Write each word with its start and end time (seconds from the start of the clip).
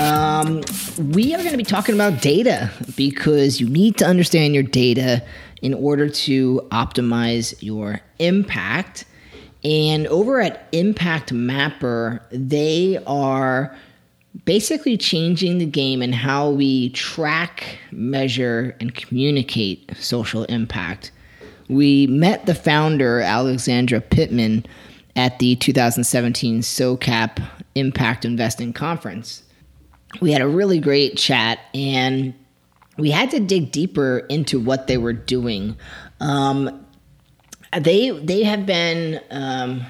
Um, 0.00 0.62
we 1.12 1.34
are 1.34 1.38
going 1.38 1.50
to 1.50 1.58
be 1.58 1.62
talking 1.62 1.94
about 1.94 2.22
data 2.22 2.70
because 2.96 3.60
you 3.60 3.68
need 3.68 3.98
to 3.98 4.06
understand 4.06 4.54
your 4.54 4.62
data 4.62 5.22
in 5.60 5.74
order 5.74 6.08
to 6.08 6.66
optimize 6.70 7.54
your 7.60 8.00
impact. 8.18 9.04
And 9.62 10.06
over 10.06 10.40
at 10.40 10.68
Impact 10.72 11.34
Mapper, 11.34 12.22
they 12.30 12.98
are 13.06 13.76
basically 14.46 14.96
changing 14.96 15.58
the 15.58 15.66
game 15.66 16.00
in 16.00 16.14
how 16.14 16.48
we 16.48 16.88
track, 16.90 17.76
measure, 17.90 18.74
and 18.80 18.94
communicate 18.94 19.94
social 19.98 20.44
impact. 20.44 21.12
We 21.68 22.06
met 22.06 22.46
the 22.46 22.54
founder, 22.54 23.20
Alexandra 23.20 24.00
Pittman, 24.00 24.64
at 25.14 25.38
the 25.40 25.56
2017 25.56 26.60
SOCAP 26.60 27.46
Impact 27.74 28.24
Investing 28.24 28.72
Conference 28.72 29.42
we 30.20 30.32
had 30.32 30.42
a 30.42 30.48
really 30.48 30.80
great 30.80 31.16
chat 31.16 31.60
and 31.74 32.34
we 32.96 33.10
had 33.10 33.30
to 33.30 33.40
dig 33.40 33.70
deeper 33.70 34.18
into 34.28 34.58
what 34.58 34.86
they 34.86 34.98
were 34.98 35.12
doing. 35.12 35.76
Um, 36.20 36.86
they 37.78 38.10
they 38.10 38.42
have 38.42 38.66
been 38.66 39.20
um, 39.30 39.82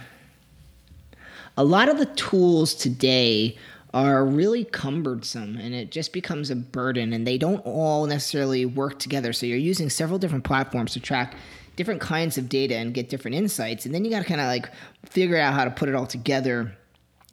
a 1.56 1.64
lot 1.64 1.88
of 1.88 1.98
the 1.98 2.06
tools 2.06 2.74
today 2.74 3.56
are 3.92 4.24
really 4.24 4.64
cumbersome 4.64 5.56
and 5.56 5.74
it 5.74 5.91
just 5.91 6.12
becomes 6.12 6.50
a 6.50 6.56
burden 6.56 7.12
and 7.12 7.26
they 7.26 7.36
don't 7.36 7.58
all 7.60 8.06
necessarily 8.06 8.64
work 8.64 8.98
together. 8.98 9.32
So 9.32 9.46
you're 9.46 9.58
using 9.58 9.91
several 9.91 10.18
different 10.18 10.44
platforms 10.44 10.92
to 10.92 11.00
track 11.00 11.34
different 11.74 12.00
kinds 12.00 12.38
of 12.38 12.48
data 12.48 12.76
and 12.76 12.94
get 12.94 13.08
different 13.08 13.36
insights 13.36 13.86
and 13.86 13.94
then 13.94 14.04
you 14.04 14.10
got 14.10 14.20
to 14.20 14.28
kind 14.28 14.41
of 14.41 14.46
like 14.46 14.70
figure 15.06 15.38
out 15.38 15.54
how 15.54 15.64
to 15.64 15.70
put 15.70 15.88
it 15.88 15.94
all 15.94 16.06
together. 16.06 16.76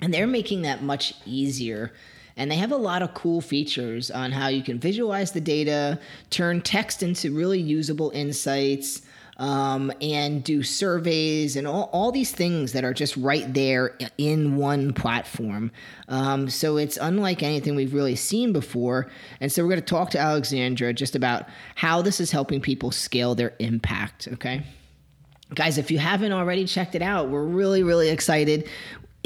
And 0.02 0.14
they're 0.14 0.28
making 0.28 0.62
that 0.64 0.82
much 0.82 1.14
easier 1.26 1.92
and 2.38 2.50
they 2.52 2.56
have 2.56 2.72
a 2.72 2.78
lot 2.78 3.02
of 3.02 3.14
cool 3.14 3.42
features 3.42 4.10
on 4.12 4.32
how 4.32 4.48
you 4.48 4.64
can 4.64 4.80
visualize 4.80 5.32
the 5.32 5.42
data, 5.42 6.00
turn 6.30 6.62
text 6.62 7.04
into 7.04 7.36
really 7.36 7.60
usable 7.60 8.12
insights. 8.12 9.02
Um, 9.40 9.92
and 10.02 10.44
do 10.44 10.64
surveys 10.64 11.58
and 11.58 11.68
all, 11.68 11.92
all 11.94 12.12
these 12.12 12.32
things 12.32 12.74
that 12.74 12.84
are 12.84 12.92
just 12.92 13.16
right 13.18 13.54
there 13.54 13.96
in 14.18 14.56
one 14.56 14.94
platform. 14.94 15.70
Um, 16.08 16.50
so 16.50 16.78
it's 16.78 16.98
unlike 16.98 17.44
anything 17.44 17.76
we've 17.76 17.94
really 17.94 18.16
seen 18.16 18.52
before. 18.52 19.12
And 19.40 19.52
so 19.52 19.62
we're 19.62 19.70
going 19.70 19.82
to 19.82 19.86
talk 19.86 20.10
to 20.10 20.20
Alexandra 20.20 20.92
just 20.92 21.16
about 21.16 21.46
how 21.76 22.02
this 22.02 22.20
is 22.20 22.32
helping 22.32 22.62
people 22.62 22.90
scale 22.90 23.36
their 23.36 23.54
impact. 23.60 24.28
Okay. 24.34 24.64
Guys, 25.54 25.78
if 25.78 25.92
you 25.92 26.00
haven't 26.00 26.32
already 26.32 26.66
checked 26.66 26.96
it 26.96 27.04
out, 27.04 27.30
we're 27.30 27.46
really, 27.46 27.84
really 27.84 28.10
excited 28.10 28.68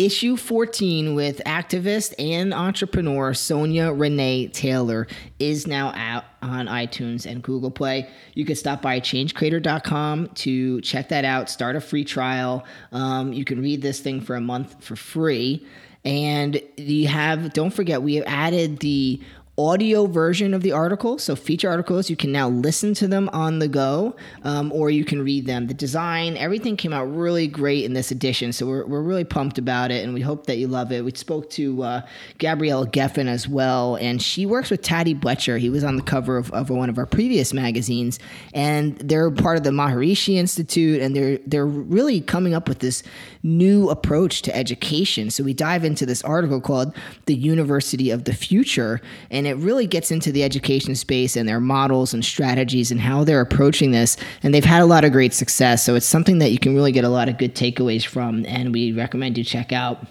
issue 0.05 0.35
14 0.35 1.13
with 1.13 1.41
activist 1.45 2.13
and 2.17 2.53
entrepreneur 2.53 3.33
Sonya 3.33 3.91
Renee 3.91 4.47
Taylor 4.47 5.07
is 5.37 5.67
now 5.67 5.93
out 5.95 6.25
on 6.41 6.65
iTunes 6.65 7.25
and 7.25 7.43
Google 7.43 7.69
Play. 7.69 8.09
You 8.33 8.45
can 8.45 8.55
stop 8.55 8.81
by 8.81 8.99
changecreator.com 8.99 10.29
to 10.29 10.81
check 10.81 11.09
that 11.09 11.23
out, 11.23 11.49
start 11.49 11.75
a 11.75 11.81
free 11.81 12.03
trial. 12.03 12.65
Um, 12.91 13.31
you 13.33 13.45
can 13.45 13.61
read 13.61 13.81
this 13.81 13.99
thing 13.99 14.21
for 14.21 14.35
a 14.35 14.41
month 14.41 14.83
for 14.83 14.95
free. 14.95 15.65
And 16.03 16.59
you 16.77 17.07
have, 17.07 17.53
don't 17.53 17.71
forget, 17.71 18.01
we 18.01 18.15
have 18.15 18.25
added 18.25 18.79
the 18.79 19.21
audio 19.57 20.05
version 20.05 20.53
of 20.53 20.61
the 20.61 20.71
article. 20.71 21.17
So, 21.17 21.35
feature 21.35 21.69
articles, 21.69 22.09
you 22.09 22.15
can 22.15 22.31
now 22.31 22.49
listen 22.49 22.93
to 22.95 23.07
them 23.07 23.29
on 23.33 23.59
the 23.59 23.67
go 23.67 24.15
um, 24.43 24.71
or 24.71 24.89
you 24.89 25.03
can 25.03 25.21
read 25.23 25.45
them. 25.45 25.67
The 25.67 25.73
design, 25.73 26.37
everything 26.37 26.77
came 26.77 26.93
out 26.93 27.03
really 27.03 27.47
great 27.47 27.83
in 27.83 27.93
this 27.93 28.11
edition. 28.11 28.53
So, 28.53 28.65
we're, 28.65 28.85
we're 28.85 29.01
really 29.01 29.25
pumped 29.25 29.57
about 29.57 29.91
it 29.91 30.03
and 30.03 30.13
we 30.13 30.21
hope 30.21 30.47
that 30.47 30.57
you 30.57 30.67
love 30.67 30.91
it. 30.91 31.03
We 31.03 31.11
spoke 31.11 31.49
to 31.51 31.83
uh, 31.83 32.01
Gabrielle 32.37 32.85
Geffen 32.85 33.27
as 33.27 33.47
well, 33.47 33.95
and 33.97 34.21
she 34.21 34.45
works 34.45 34.69
with 34.69 34.81
Taddy 34.81 35.13
Blecher. 35.13 35.57
He 35.57 35.69
was 35.69 35.83
on 35.83 35.97
the 35.97 36.03
cover 36.03 36.37
of, 36.37 36.51
of 36.53 36.69
one 36.69 36.89
of 36.89 36.97
our 36.97 37.05
previous 37.05 37.53
magazines, 37.53 38.19
and 38.53 38.97
they're 38.97 39.31
part 39.31 39.57
of 39.57 39.63
the 39.63 39.71
Maharishi 39.71 40.35
Institute, 40.35 41.01
and 41.01 41.15
they're, 41.15 41.39
they're 41.45 41.65
really 41.65 42.21
coming 42.21 42.53
up 42.53 42.69
with 42.69 42.79
this 42.79 43.03
new 43.43 43.89
approach 43.89 44.41
to 44.43 44.55
education. 44.55 45.29
So, 45.29 45.43
we 45.43 45.53
dive 45.53 45.83
into 45.83 46.05
this 46.05 46.23
article 46.23 46.61
called 46.61 46.95
The 47.25 47.35
University 47.35 48.11
of 48.11 48.23
the 48.23 48.33
Future. 48.33 49.01
And 49.29 49.40
and 49.41 49.47
it 49.47 49.55
really 49.55 49.87
gets 49.87 50.11
into 50.11 50.31
the 50.31 50.43
education 50.43 50.93
space 50.93 51.35
and 51.35 51.49
their 51.49 51.59
models 51.59 52.13
and 52.13 52.23
strategies 52.23 52.91
and 52.91 53.01
how 53.01 53.23
they're 53.23 53.41
approaching 53.41 53.89
this. 53.89 54.15
And 54.43 54.53
they've 54.53 54.63
had 54.63 54.83
a 54.83 54.85
lot 54.85 55.03
of 55.03 55.11
great 55.11 55.33
success. 55.33 55.83
So 55.83 55.95
it's 55.95 56.05
something 56.05 56.37
that 56.37 56.51
you 56.51 56.59
can 56.59 56.75
really 56.75 56.91
get 56.91 57.05
a 57.05 57.09
lot 57.09 57.27
of 57.27 57.39
good 57.39 57.55
takeaways 57.55 58.05
from, 58.05 58.45
and 58.45 58.71
we 58.71 58.91
recommend 58.91 59.39
you 59.39 59.43
check 59.43 59.71
out. 59.71 60.05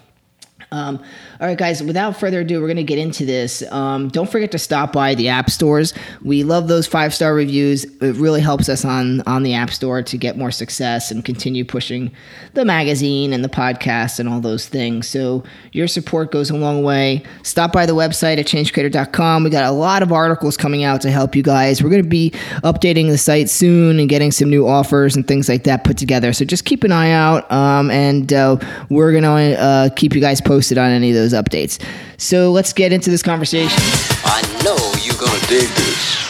Um, 0.73 1.01
all 1.41 1.47
right, 1.47 1.57
guys, 1.57 1.83
without 1.83 2.17
further 2.17 2.41
ado, 2.41 2.61
we're 2.61 2.67
going 2.67 2.77
to 2.77 2.83
get 2.83 2.99
into 2.99 3.25
this. 3.25 3.63
Um, 3.71 4.09
don't 4.09 4.29
forget 4.29 4.51
to 4.51 4.59
stop 4.59 4.93
by 4.93 5.15
the 5.15 5.27
app 5.27 5.49
stores. 5.49 5.93
We 6.23 6.43
love 6.43 6.67
those 6.67 6.87
five 6.87 7.13
star 7.13 7.33
reviews. 7.33 7.83
It 7.83 8.15
really 8.15 8.41
helps 8.41 8.69
us 8.69 8.85
on, 8.85 9.21
on 9.21 9.43
the 9.43 9.53
app 9.53 9.71
store 9.71 10.01
to 10.03 10.17
get 10.17 10.37
more 10.37 10.51
success 10.51 11.11
and 11.11 11.25
continue 11.25 11.65
pushing 11.65 12.11
the 12.53 12.63
magazine 12.63 13.33
and 13.33 13.43
the 13.43 13.49
podcast 13.49 14.19
and 14.19 14.29
all 14.29 14.39
those 14.39 14.67
things. 14.67 15.07
So, 15.07 15.43
your 15.73 15.87
support 15.87 16.31
goes 16.31 16.49
a 16.49 16.55
long 16.55 16.83
way. 16.83 17.23
Stop 17.43 17.73
by 17.73 17.85
the 17.85 17.95
website 17.95 18.37
at 18.37 18.45
changecreator.com. 18.45 19.43
We 19.43 19.49
got 19.49 19.65
a 19.65 19.71
lot 19.71 20.03
of 20.03 20.11
articles 20.11 20.57
coming 20.57 20.83
out 20.83 21.01
to 21.01 21.11
help 21.11 21.35
you 21.35 21.43
guys. 21.43 21.83
We're 21.83 21.89
going 21.89 22.03
to 22.03 22.09
be 22.09 22.31
updating 22.63 23.09
the 23.09 23.17
site 23.17 23.49
soon 23.49 23.99
and 23.99 24.07
getting 24.07 24.31
some 24.31 24.49
new 24.49 24.67
offers 24.67 25.15
and 25.15 25.27
things 25.27 25.49
like 25.49 25.63
that 25.63 25.83
put 25.83 25.97
together. 25.97 26.33
So, 26.33 26.45
just 26.45 26.65
keep 26.65 26.83
an 26.83 26.91
eye 26.91 27.11
out, 27.11 27.51
um, 27.51 27.89
and 27.91 28.31
uh, 28.31 28.57
we're 28.89 29.11
going 29.11 29.23
to 29.23 29.59
uh, 29.59 29.89
keep 29.95 30.13
you 30.13 30.21
guys 30.21 30.39
posted 30.39 30.61
posted 30.61 30.77
on 30.77 30.91
any 30.91 31.09
of 31.09 31.15
those 31.15 31.30
updates. 31.33 31.83
So 32.17 32.51
let's 32.51 32.73
get 32.73 32.91
into 32.91 33.09
this 33.09 33.23
conversation. 33.23 33.79
I 34.25 34.41
know 34.63 34.77
you're 35.03 35.17
going 35.17 35.39
to 35.39 35.47
dig 35.47 35.67
this. 35.69 36.21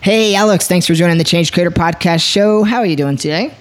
Hey, 0.00 0.34
Alex, 0.34 0.68
thanks 0.68 0.86
for 0.86 0.94
joining 0.94 1.18
the 1.18 1.24
Change 1.24 1.52
Creator 1.52 1.70
Podcast 1.70 2.22
show. 2.22 2.62
How 2.62 2.78
are 2.78 2.86
you 2.86 2.96
doing 2.96 3.16
today? 3.16 3.54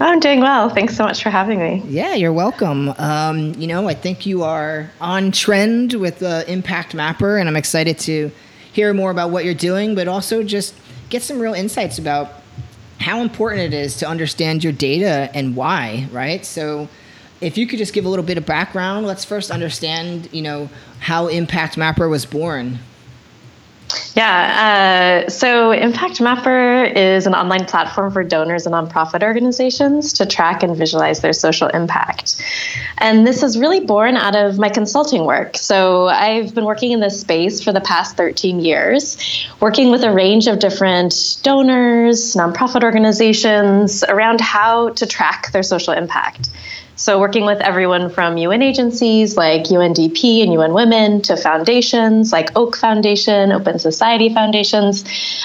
I'm 0.00 0.20
doing 0.20 0.40
well. 0.40 0.68
Thanks 0.68 0.96
so 0.96 1.04
much 1.04 1.22
for 1.22 1.30
having 1.30 1.58
me. 1.58 1.82
Yeah, 1.86 2.14
you're 2.14 2.32
welcome. 2.32 2.88
Um, 2.98 3.54
you 3.54 3.66
know, 3.66 3.88
I 3.88 3.94
think 3.94 4.26
you 4.26 4.42
are 4.42 4.90
on 5.00 5.32
trend 5.32 5.92
with 5.92 6.18
the 6.18 6.50
Impact 6.50 6.94
Mapper, 6.94 7.36
and 7.36 7.48
I'm 7.48 7.56
excited 7.56 7.98
to 8.00 8.32
hear 8.72 8.92
more 8.94 9.10
about 9.10 9.30
what 9.30 9.44
you're 9.44 9.54
doing, 9.54 9.94
but 9.94 10.08
also 10.08 10.42
just 10.42 10.74
get 11.10 11.22
some 11.22 11.38
real 11.38 11.54
insights 11.54 11.98
about 11.98 12.32
how 12.98 13.20
important 13.20 13.60
it 13.62 13.74
is 13.74 13.98
to 13.98 14.08
understand 14.08 14.64
your 14.64 14.72
data 14.72 15.30
and 15.34 15.54
why, 15.54 16.08
right? 16.10 16.44
So, 16.46 16.88
if 17.42 17.58
you 17.58 17.66
could 17.66 17.78
just 17.78 17.92
give 17.92 18.06
a 18.06 18.08
little 18.08 18.24
bit 18.24 18.38
of 18.38 18.46
background, 18.46 19.06
let's 19.06 19.24
first 19.24 19.50
understand, 19.50 20.28
you 20.32 20.42
know, 20.42 20.70
how 21.00 21.26
Impact 21.26 21.76
Mapper 21.76 22.08
was 22.08 22.24
born. 22.24 22.78
Yeah, 24.14 25.24
uh, 25.26 25.30
so 25.30 25.70
Impact 25.72 26.20
Mapper 26.20 26.84
is 26.84 27.26
an 27.26 27.34
online 27.34 27.66
platform 27.66 28.12
for 28.12 28.22
donors 28.24 28.66
and 28.66 28.74
nonprofit 28.74 29.22
organizations 29.22 30.14
to 30.14 30.26
track 30.26 30.62
and 30.62 30.76
visualize 30.76 31.20
their 31.20 31.32
social 31.32 31.68
impact. 31.68 32.42
And 32.98 33.26
this 33.26 33.42
is 33.42 33.58
really 33.58 33.80
born 33.80 34.16
out 34.16 34.36
of 34.36 34.58
my 34.58 34.68
consulting 34.68 35.24
work. 35.24 35.56
So 35.56 36.06
I've 36.06 36.54
been 36.54 36.64
working 36.64 36.92
in 36.92 37.00
this 37.00 37.20
space 37.20 37.62
for 37.62 37.72
the 37.72 37.80
past 37.80 38.16
13 38.16 38.60
years, 38.60 39.46
working 39.60 39.90
with 39.90 40.04
a 40.04 40.12
range 40.12 40.46
of 40.46 40.58
different 40.58 41.38
donors, 41.42 42.34
nonprofit 42.34 42.82
organizations 42.82 44.04
around 44.04 44.40
how 44.40 44.90
to 44.90 45.06
track 45.06 45.52
their 45.52 45.62
social 45.62 45.92
impact. 45.92 46.48
So, 46.94 47.18
working 47.18 47.46
with 47.46 47.60
everyone 47.60 48.10
from 48.10 48.36
UN 48.36 48.60
agencies 48.60 49.34
like 49.34 49.62
UNDP 49.64 50.42
and 50.42 50.52
UN 50.52 50.74
Women 50.74 51.22
to 51.22 51.38
foundations 51.38 52.32
like 52.32 52.54
Oak 52.54 52.76
Foundation, 52.76 53.50
Open 53.50 53.78
Society 53.78 54.28
Foundations, 54.28 55.04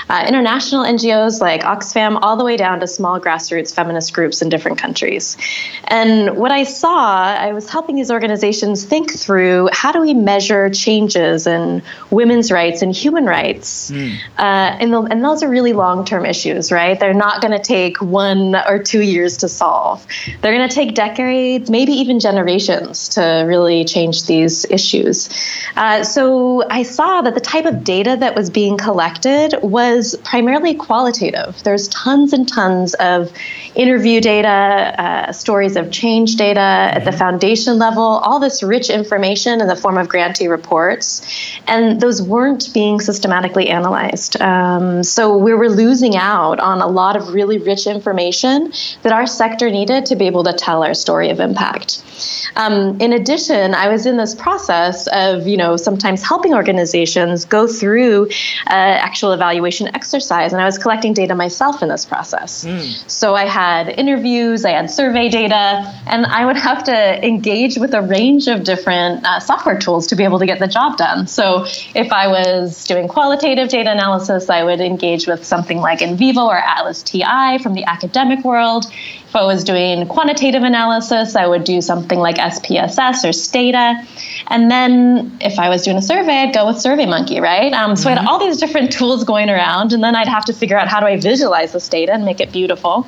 uh, 0.09 0.25
international 0.27 0.83
NGOs 0.83 1.39
like 1.39 1.61
Oxfam, 1.61 2.19
all 2.21 2.35
the 2.35 2.43
way 2.43 2.57
down 2.57 2.81
to 2.81 2.87
small 2.87 3.19
grassroots 3.19 3.73
feminist 3.73 4.13
groups 4.13 4.41
in 4.41 4.49
different 4.49 4.77
countries. 4.77 5.37
And 5.85 6.35
what 6.35 6.51
I 6.51 6.63
saw, 6.63 7.23
I 7.23 7.53
was 7.53 7.69
helping 7.69 7.95
these 7.95 8.11
organizations 8.11 8.83
think 8.83 9.13
through 9.13 9.69
how 9.71 9.93
do 9.93 10.01
we 10.01 10.13
measure 10.13 10.69
changes 10.69 11.47
in 11.47 11.81
women's 12.11 12.51
rights 12.51 12.81
and 12.81 12.93
human 12.93 13.25
rights? 13.25 13.89
Mm. 13.89 14.17
Uh, 14.37 14.41
and, 14.81 14.93
the, 14.93 15.01
and 15.03 15.23
those 15.23 15.43
are 15.43 15.49
really 15.49 15.73
long 15.73 16.03
term 16.03 16.25
issues, 16.25 16.73
right? 16.73 16.99
They're 16.99 17.13
not 17.13 17.41
going 17.41 17.53
to 17.53 17.63
take 17.63 18.01
one 18.01 18.53
or 18.53 18.79
two 18.83 19.01
years 19.01 19.37
to 19.37 19.47
solve, 19.47 20.05
they're 20.41 20.53
going 20.53 20.67
to 20.67 20.75
take 20.75 20.93
decades 20.93 21.37
decades, 21.47 21.69
maybe 21.69 21.93
even 21.93 22.19
generations 22.19 23.09
to 23.09 23.45
really 23.47 23.85
change 23.85 24.25
these 24.25 24.65
issues. 24.65 25.29
Uh, 25.75 26.03
so 26.03 26.63
I 26.69 26.83
saw 26.83 27.21
that 27.21 27.33
the 27.33 27.41
type 27.41 27.65
of 27.65 27.83
data 27.83 28.17
that 28.19 28.35
was 28.35 28.49
being 28.49 28.77
collected 28.77 29.55
was 29.61 30.15
primarily 30.23 30.75
qualitative. 30.75 31.61
There's 31.63 31.87
tons 31.89 32.33
and 32.33 32.47
tons 32.47 32.93
of 32.95 33.31
interview 33.75 34.21
data, 34.21 34.47
uh, 34.49 35.31
stories 35.31 35.75
of 35.75 35.91
change 35.91 36.35
data 36.35 36.59
at 36.59 37.05
the 37.05 37.11
foundation 37.11 37.77
level, 37.77 38.03
all 38.03 38.39
this 38.39 38.63
rich 38.63 38.89
information 38.89 39.61
in 39.61 39.67
the 39.67 39.75
form 39.75 39.97
of 39.97 40.07
grantee 40.07 40.47
reports, 40.47 41.21
and 41.67 42.01
those 42.01 42.21
weren't 42.21 42.73
being 42.73 42.99
systematically 42.99 43.69
analyzed. 43.69 44.41
Um, 44.41 45.03
so 45.03 45.37
we 45.37 45.53
were 45.53 45.69
losing 45.69 46.15
out 46.15 46.59
on 46.59 46.81
a 46.81 46.87
lot 46.87 47.15
of 47.15 47.33
really 47.33 47.57
rich 47.59 47.87
information 47.87 48.73
that 49.03 49.13
our 49.13 49.27
sector 49.27 49.69
needed 49.69 50.07
to 50.07 50.15
be 50.15 50.25
able 50.25 50.43
to 50.43 50.53
tell 50.53 50.83
our 50.83 50.93
story 50.93 51.26
of 51.29 51.39
impact. 51.39 52.03
Um, 52.55 52.99
in 52.99 53.13
addition, 53.13 53.73
I 53.73 53.87
was 53.89 54.05
in 54.05 54.17
this 54.17 54.33
process 54.33 55.07
of, 55.07 55.47
you 55.47 55.57
know, 55.57 55.77
sometimes 55.77 56.23
helping 56.23 56.53
organizations 56.53 57.45
go 57.45 57.67
through 57.67 58.27
uh, 58.67 58.71
actual 58.71 59.31
evaluation 59.31 59.87
exercise, 59.95 60.53
and 60.53 60.61
I 60.61 60.65
was 60.65 60.77
collecting 60.77 61.13
data 61.13 61.35
myself 61.35 61.83
in 61.83 61.89
this 61.89 62.05
process. 62.05 62.65
Mm. 62.65 63.09
So 63.09 63.35
I 63.35 63.45
had 63.45 63.89
interviews, 63.89 64.65
I 64.65 64.71
had 64.71 64.89
survey 64.89 65.29
data, 65.29 65.93
and 66.07 66.25
I 66.25 66.45
would 66.45 66.57
have 66.57 66.83
to 66.85 67.25
engage 67.25 67.77
with 67.77 67.93
a 67.93 68.01
range 68.01 68.47
of 68.47 68.63
different 68.63 69.25
uh, 69.25 69.39
software 69.39 69.77
tools 69.77 70.07
to 70.07 70.15
be 70.15 70.23
able 70.23 70.39
to 70.39 70.45
get 70.45 70.59
the 70.59 70.67
job 70.67 70.97
done. 70.97 71.27
So 71.27 71.65
if 71.93 72.11
I 72.11 72.27
was 72.27 72.85
doing 72.85 73.07
qualitative 73.07 73.69
data 73.69 73.91
analysis, 73.91 74.49
I 74.49 74.63
would 74.63 74.81
engage 74.81 75.27
with 75.27 75.45
something 75.45 75.77
like 75.77 75.99
NVivo 75.99 76.47
or 76.47 76.57
Atlas 76.57 77.03
TI 77.03 77.59
from 77.61 77.73
the 77.73 77.83
academic 77.85 78.43
world. 78.43 78.85
I 79.37 79.45
was 79.45 79.63
doing 79.63 80.07
quantitative 80.07 80.63
analysis, 80.63 81.35
I 81.35 81.47
would 81.47 81.63
do 81.63 81.81
something 81.81 82.19
like 82.19 82.37
SPSS 82.37 83.27
or 83.27 83.33
Stata. 83.33 84.05
And 84.47 84.71
then 84.71 85.37
if 85.41 85.59
I 85.59 85.69
was 85.69 85.83
doing 85.83 85.97
a 85.97 86.01
survey, 86.01 86.43
I'd 86.43 86.53
go 86.53 86.67
with 86.67 86.77
SurveyMonkey, 86.77 87.41
right? 87.41 87.73
Um, 87.73 87.95
so 87.95 88.01
mm-hmm. 88.01 88.07
I 88.07 88.11
had 88.11 88.19
mm-hmm. 88.19 88.27
all 88.27 88.39
these 88.39 88.57
different 88.57 88.91
tools 88.91 89.23
going 89.23 89.49
around, 89.49 89.93
and 89.93 90.03
then 90.03 90.15
I'd 90.15 90.27
have 90.27 90.45
to 90.45 90.53
figure 90.53 90.77
out 90.77 90.87
how 90.87 90.99
do 90.99 91.05
I 91.05 91.17
visualize 91.17 91.73
this 91.73 91.87
data 91.89 92.13
and 92.13 92.25
make 92.25 92.39
it 92.39 92.51
beautiful, 92.51 93.07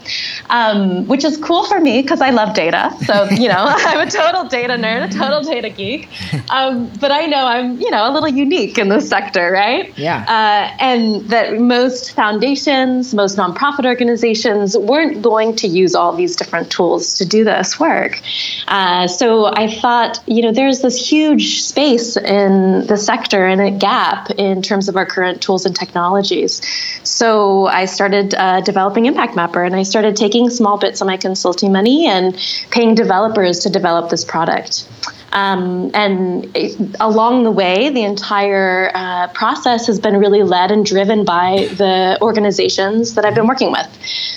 um, 0.50 1.08
which 1.08 1.24
is 1.24 1.38
cool 1.38 1.66
for 1.66 1.80
me 1.80 2.02
because 2.02 2.22
I 2.22 2.32
love 2.32 2.54
data. 2.54 2.96
So, 3.06 3.26
you 3.32 3.48
know, 3.48 3.56
I'm 3.68 4.08
a 4.08 4.12
total 4.12 4.46
data 4.46 4.74
nerd, 4.74 5.10
a 5.10 5.18
total 5.18 5.42
data 5.42 5.70
geek. 5.70 6.10
Um, 6.50 6.92
but 7.00 7.12
I 7.12 7.26
know 7.26 7.46
I'm, 7.46 7.80
you 7.80 7.90
know, 7.90 8.10
a 8.10 8.12
little 8.12 8.30
unique 8.30 8.78
in 8.78 8.90
this 8.90 9.08
sector, 9.08 9.52
right? 9.52 9.98
Yeah. 9.98 10.24
Uh, 10.28 10.76
and 10.80 11.30
that 11.30 11.60
most 11.60 12.14
foundations, 12.14 13.14
most 13.14 13.38
nonprofit 13.38 13.86
organizations 13.86 14.78
weren't 14.78 15.22
going 15.22 15.56
to 15.58 15.68
use 15.68 15.96
all 15.96 16.16
these 16.20 16.36
different 16.36 16.70
tools 16.70 17.18
to 17.18 17.26
do 17.26 17.44
this 17.44 17.80
work. 17.80 18.22
Uh, 18.68 19.08
so 19.08 19.46
I 19.46 19.66
thought, 19.82 20.22
you 20.28 20.42
know, 20.44 20.52
there's 20.52 20.82
this 20.82 20.98
huge 21.12 21.62
space 21.64 22.18
in 22.18 22.86
the 22.86 22.98
sector 22.98 23.48
and 23.48 23.62
a 23.62 23.72
gap 23.72 24.30
in 24.38 24.62
terms 24.62 24.90
of 24.90 24.96
our 24.98 25.06
current 25.06 25.42
tools 25.42 25.66
and 25.66 25.76
technologies. 25.76 26.62
So 27.04 27.68
I 27.68 27.86
started 27.86 28.36
uh, 28.36 28.62
developing 28.62 29.06
Impact 29.06 29.36
Mapper 29.36 29.64
and 29.64 29.76
I 29.76 29.84
started 29.84 30.16
taking 30.16 30.50
small 30.50 30.78
bits 30.78 31.00
of 31.02 31.08
my 31.08 31.18
consulting 31.18 31.72
money 31.72 32.06
and 32.08 32.38
paying 32.70 32.96
developers 32.96 33.60
to 33.60 33.70
develop 33.70 34.10
this 34.10 34.26
product. 34.26 34.86
Um, 35.32 35.92
and 35.94 36.50
it, 36.56 36.96
along 37.00 37.44
the 37.44 37.52
way, 37.52 37.90
the 37.90 38.04
entire 38.04 38.92
uh, 38.94 39.28
process 39.30 39.88
has 39.88 40.00
been 40.00 40.18
really 40.18 40.44
led 40.44 40.72
and 40.72 40.86
driven 40.86 41.26
by 41.26 41.68
the 41.78 42.18
organizations 42.22 43.16
that 43.16 43.26
I've 43.26 43.36
been 43.36 43.48
working 43.48 43.72
with. 43.72 43.88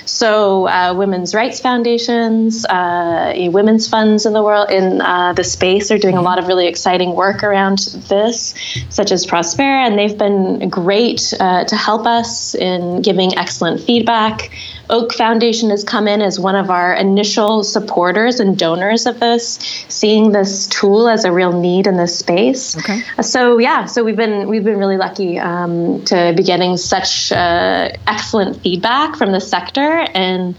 So, 0.05 0.69
uh, 0.69 0.94
women's 0.94 1.35
rights 1.35 1.61
foundations, 1.61 2.67
uh, 2.67 3.33
women's 3.53 3.89
funds 3.89 4.27
in 4.27 4.33
the 4.33 4.43
world, 4.43 4.71
in 4.71 5.00
uh, 5.00 5.33
the 5.33 5.44
space, 5.44 5.91
are 5.91 5.99
doing 5.99 6.17
a 6.17 6.23
lot 6.23 6.39
of 6.39 6.47
really 6.47 6.67
exciting 6.67 7.15
work 7.15 7.43
around 7.43 7.79
this, 8.09 8.55
such 8.91 9.12
as 9.12 9.27
Prospera, 9.27 9.87
and 9.87 9.99
they've 9.99 10.19
been 10.19 10.69
great 10.69 11.33
uh, 11.41 11.65
to 11.65 11.77
help 11.77 12.06
us 12.06 12.55
in 12.55 13.03
giving 13.03 13.37
excellent 13.38 13.81
feedback. 13.81 14.50
Oak 14.90 15.14
Foundation 15.14 15.70
has 15.70 15.84
come 15.84 16.08
in 16.08 16.23
as 16.23 16.38
one 16.38 16.56
of 16.56 16.70
our 16.70 16.94
initial 16.94 17.64
supporters 17.64 18.40
and 18.40 18.58
donors 18.58 19.06
of 19.06 19.20
this, 19.20 19.58
seeing 19.88 20.32
this 20.32 20.67
tool 20.69 21.08
as 21.08 21.25
a 21.25 21.32
real 21.32 21.58
need 21.58 21.87
in 21.87 21.96
this 21.96 22.19
space. 22.19 22.76
Okay. 22.76 23.02
So 23.23 23.58
yeah, 23.58 23.87
so 23.87 24.05
we've 24.05 24.17
been 24.17 24.49
we've 24.49 24.64
been 24.64 24.79
really 24.79 24.96
lucky 24.96 25.38
um, 25.38 26.05
to 26.06 26.34
be 26.37 26.43
getting 26.43 26.76
such 26.76 27.32
uh, 27.32 27.90
excellent 28.06 28.61
feedback 28.62 29.17
from 29.17 29.32
the 29.32 29.40
sector 29.40 30.06
and 30.14 30.55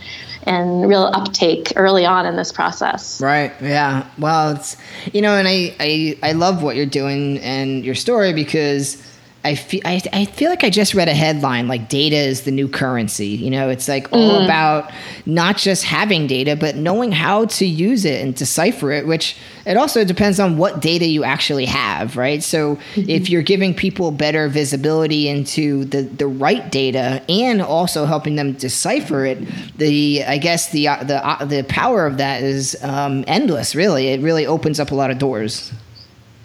and 0.45 0.87
real 0.87 1.03
uptake 1.03 1.73
early 1.75 2.05
on 2.05 2.25
in 2.25 2.35
this 2.35 2.51
process. 2.51 3.21
Right. 3.21 3.53
Yeah. 3.61 4.07
Well, 4.17 4.55
it's 4.55 4.77
you 5.13 5.21
know, 5.21 5.35
and 5.35 5.47
I 5.47 5.75
I, 5.79 6.17
I 6.21 6.31
love 6.33 6.63
what 6.63 6.75
you're 6.75 6.85
doing 6.85 7.39
and 7.39 7.83
your 7.85 7.95
story 7.95 8.33
because 8.33 9.01
I 9.45 9.55
feel 9.55 9.81
I, 9.83 10.01
I 10.13 10.25
feel 10.25 10.49
like 10.49 10.63
I 10.63 10.69
just 10.69 10.93
read 10.93 11.09
a 11.09 11.13
headline 11.13 11.67
like 11.67 11.89
data 11.89 12.15
is 12.15 12.43
the 12.43 12.51
new 12.51 12.69
currency. 12.69 13.27
You 13.27 13.51
know, 13.51 13.67
it's 13.67 13.89
like 13.89 14.07
all 14.13 14.39
mm. 14.39 14.45
about 14.45 14.91
not 15.25 15.57
just 15.57 15.83
having 15.83 16.27
data, 16.27 16.55
but 16.55 16.77
knowing 16.77 17.11
how 17.11 17.45
to 17.45 17.65
use 17.65 18.05
it 18.05 18.21
and 18.21 18.33
decipher 18.33 18.91
it. 18.91 19.05
Which 19.05 19.35
it 19.65 19.75
also 19.75 20.05
depends 20.05 20.39
on 20.39 20.57
what 20.57 20.79
data 20.79 21.05
you 21.05 21.25
actually 21.25 21.65
have, 21.65 22.15
right? 22.15 22.41
So 22.41 22.77
mm-hmm. 22.77 23.09
if 23.09 23.29
you're 23.29 23.41
giving 23.41 23.73
people 23.73 24.11
better 24.11 24.47
visibility 24.47 25.27
into 25.27 25.83
the 25.85 26.03
the 26.03 26.27
right 26.27 26.71
data 26.71 27.21
and 27.27 27.61
also 27.61 28.05
helping 28.05 28.35
them 28.35 28.53
decipher 28.53 29.25
it, 29.25 29.39
the 29.77 30.23
I 30.25 30.37
guess 30.37 30.69
the 30.69 30.87
uh, 30.87 31.03
the 31.03 31.25
uh, 31.25 31.43
the 31.43 31.63
power 31.63 32.05
of 32.05 32.17
that 32.17 32.43
is 32.43 32.81
um, 32.81 33.25
endless. 33.27 33.75
Really, 33.75 34.07
it 34.07 34.21
really 34.21 34.45
opens 34.45 34.79
up 34.79 34.91
a 34.91 34.95
lot 34.95 35.11
of 35.11 35.17
doors. 35.17 35.73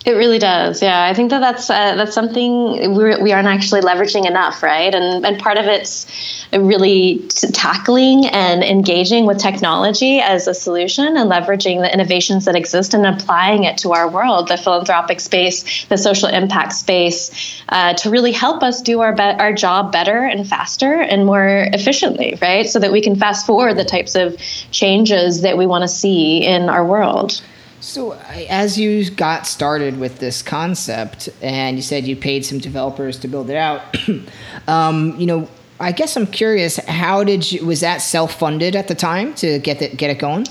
It 0.07 0.13
really 0.13 0.39
does. 0.39 0.81
Yeah, 0.81 1.05
I 1.05 1.13
think 1.13 1.31
that 1.31 1.41
that's 1.41 1.69
uh, 1.69 1.97
that's 1.97 2.15
something 2.15 2.95
we're, 2.95 3.21
we 3.21 3.33
aren't 3.33 3.49
actually 3.49 3.81
leveraging 3.81 4.27
enough, 4.27 4.63
right? 4.63 4.95
And 4.95 5.27
and 5.27 5.39
part 5.39 5.59
of 5.59 5.67
it's 5.67 6.07
really 6.53 7.19
t- 7.29 7.49
tackling 7.49 8.27
and 8.27 8.63
engaging 8.63 9.27
with 9.27 9.39
technology 9.39 10.21
as 10.21 10.47
a 10.47 10.55
solution 10.55 11.17
and 11.17 11.31
leveraging 11.31 11.83
the 11.83 11.93
innovations 11.93 12.45
that 12.45 12.55
exist 12.55 12.95
and 12.95 13.05
applying 13.05 13.65
it 13.65 13.77
to 13.79 13.93
our 13.93 14.09
world, 14.09 14.49
the 14.49 14.57
philanthropic 14.57 15.21
space, 15.21 15.85
the 15.87 15.99
social 15.99 16.29
impact 16.29 16.73
space, 16.73 17.61
uh, 17.69 17.93
to 17.95 18.09
really 18.09 18.33
help 18.33 18.63
us 18.63 18.81
do 18.81 19.01
our 19.01 19.13
be- 19.13 19.23
our 19.23 19.53
job 19.53 19.91
better 19.91 20.23
and 20.25 20.49
faster 20.49 20.95
and 20.95 21.27
more 21.27 21.67
efficiently, 21.73 22.39
right? 22.41 22.67
So 22.67 22.79
that 22.79 22.93
we 22.93 23.03
can 23.03 23.17
fast 23.17 23.47
forward 23.47 23.77
the 23.77 23.85
types 23.85 24.15
of 24.15 24.37
changes 24.71 25.43
that 25.43 25.59
we 25.59 25.67
want 25.67 25.83
to 25.83 25.89
see 25.89 26.47
in 26.47 26.69
our 26.69 26.87
world. 26.87 27.43
So, 27.81 28.13
as 28.13 28.79
you 28.79 29.09
got 29.11 29.47
started 29.47 30.01
with 30.01 30.19
this 30.19 30.43
concept, 30.43 31.29
and 31.41 31.77
you 31.77 31.83
said 31.83 32.07
you 32.07 32.17
paid 32.17 32.45
some 32.45 32.59
developers 32.59 33.19
to 33.21 33.29
build 33.29 33.51
it 33.51 33.57
out, 33.57 33.97
um, 34.69 35.15
you 35.19 35.27
know, 35.27 35.49
I 35.79 35.93
guess 35.93 36.17
I'm 36.17 36.27
curious. 36.27 36.77
How 36.77 37.23
did 37.23 37.51
you? 37.51 37.65
Was 37.65 37.81
that 37.81 37.99
self 37.99 38.35
funded 38.35 38.75
at 38.75 38.89
the 38.89 38.97
time 38.97 39.35
to 39.35 39.61
get 39.61 39.81
it 39.81 39.97
get 39.97 40.11
it 40.11 40.19
going? 40.19 40.47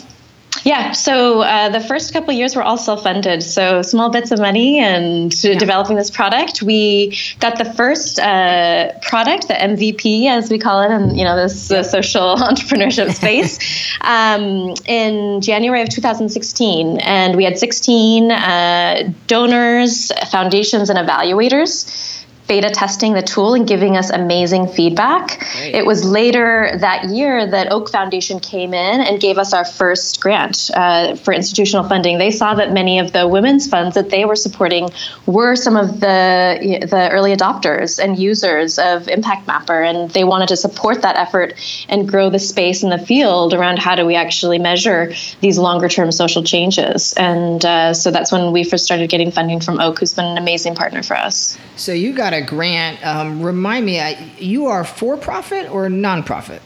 Yeah, 0.67 0.91
so 0.91 1.43
uh, 1.43 1.69
the 1.69 1.79
first 1.79 2.11
couple 2.11 2.33
years 2.33 2.53
were 2.53 2.61
all 2.61 2.77
self-funded, 2.77 3.41
so 3.41 3.81
small 3.81 4.09
bits 4.09 4.31
of 4.31 4.39
money 4.39 4.79
and 4.79 5.33
yeah. 5.41 5.57
developing 5.57 5.95
this 5.95 6.11
product. 6.11 6.61
We 6.61 7.17
got 7.39 7.57
the 7.57 7.63
first 7.63 8.19
uh, 8.19 8.91
product, 9.01 9.47
the 9.47 9.53
MVP, 9.53 10.27
as 10.27 10.51
we 10.51 10.59
call 10.59 10.81
it, 10.81 10.91
in 10.91 11.17
you 11.17 11.23
know 11.23 11.37
this 11.37 11.71
uh, 11.71 11.83
social 11.83 12.35
entrepreneurship 12.49 13.13
space, 13.13 13.57
um, 14.01 14.75
in 14.85 15.39
January 15.39 15.83
of 15.83 15.87
2016, 15.87 16.99
and 16.99 17.37
we 17.37 17.45
had 17.45 17.57
16 17.57 18.29
uh, 18.29 19.09
donors, 19.27 20.11
foundations, 20.29 20.89
and 20.89 20.99
evaluators 20.99 22.16
beta 22.47 22.69
testing 22.69 23.13
the 23.13 23.21
tool 23.21 23.53
and 23.53 23.67
giving 23.67 23.97
us 23.97 24.09
amazing 24.09 24.67
feedback. 24.67 25.39
Great. 25.39 25.75
It 25.75 25.85
was 25.85 26.03
later 26.03 26.71
that 26.79 27.05
year 27.09 27.49
that 27.49 27.71
Oak 27.71 27.89
Foundation 27.89 28.39
came 28.39 28.73
in 28.73 29.01
and 29.01 29.19
gave 29.19 29.37
us 29.37 29.53
our 29.53 29.65
first 29.65 30.21
grant 30.21 30.71
uh, 30.73 31.15
for 31.15 31.33
institutional 31.33 31.87
funding. 31.87 32.17
They 32.17 32.31
saw 32.31 32.55
that 32.55 32.71
many 32.71 32.99
of 32.99 33.11
the 33.11 33.27
women's 33.27 33.67
funds 33.67 33.95
that 33.95 34.09
they 34.09 34.25
were 34.25 34.35
supporting 34.35 34.89
were 35.25 35.55
some 35.55 35.75
of 35.75 35.99
the 35.99 36.87
the 36.89 37.09
early 37.11 37.35
adopters 37.35 38.01
and 38.01 38.17
users 38.17 38.79
of 38.79 39.07
Impact 39.07 39.47
Mapper, 39.47 39.81
and 39.81 40.09
they 40.11 40.23
wanted 40.23 40.47
to 40.49 40.57
support 40.57 41.01
that 41.01 41.17
effort 41.17 41.53
and 41.89 42.07
grow 42.07 42.29
the 42.29 42.39
space 42.39 42.83
in 42.83 42.89
the 42.89 42.97
field 42.97 43.53
around 43.53 43.79
how 43.79 43.95
do 43.95 44.05
we 44.05 44.15
actually 44.15 44.59
measure 44.59 45.13
these 45.41 45.57
longer 45.57 45.89
term 45.89 46.11
social 46.11 46.43
changes. 46.43 47.13
And 47.17 47.63
uh, 47.65 47.93
so 47.93 48.11
that's 48.11 48.31
when 48.31 48.51
we 48.51 48.63
first 48.63 48.85
started 48.85 49.09
getting 49.09 49.31
funding 49.31 49.59
from 49.59 49.79
Oak, 49.79 49.99
who's 49.99 50.13
been 50.13 50.25
an 50.25 50.37
amazing 50.37 50.75
partner 50.75 51.03
for 51.03 51.15
us. 51.15 51.57
So 51.77 51.91
you 51.91 52.11
got 52.13 52.33
a 52.33 52.41
grant. 52.41 53.05
Um, 53.05 53.41
remind 53.41 53.85
me, 53.85 53.99
I, 53.99 54.17
you 54.39 54.65
are 54.65 54.83
for 54.83 55.15
profit 55.15 55.69
or 55.69 55.87
nonprofit? 55.87 56.59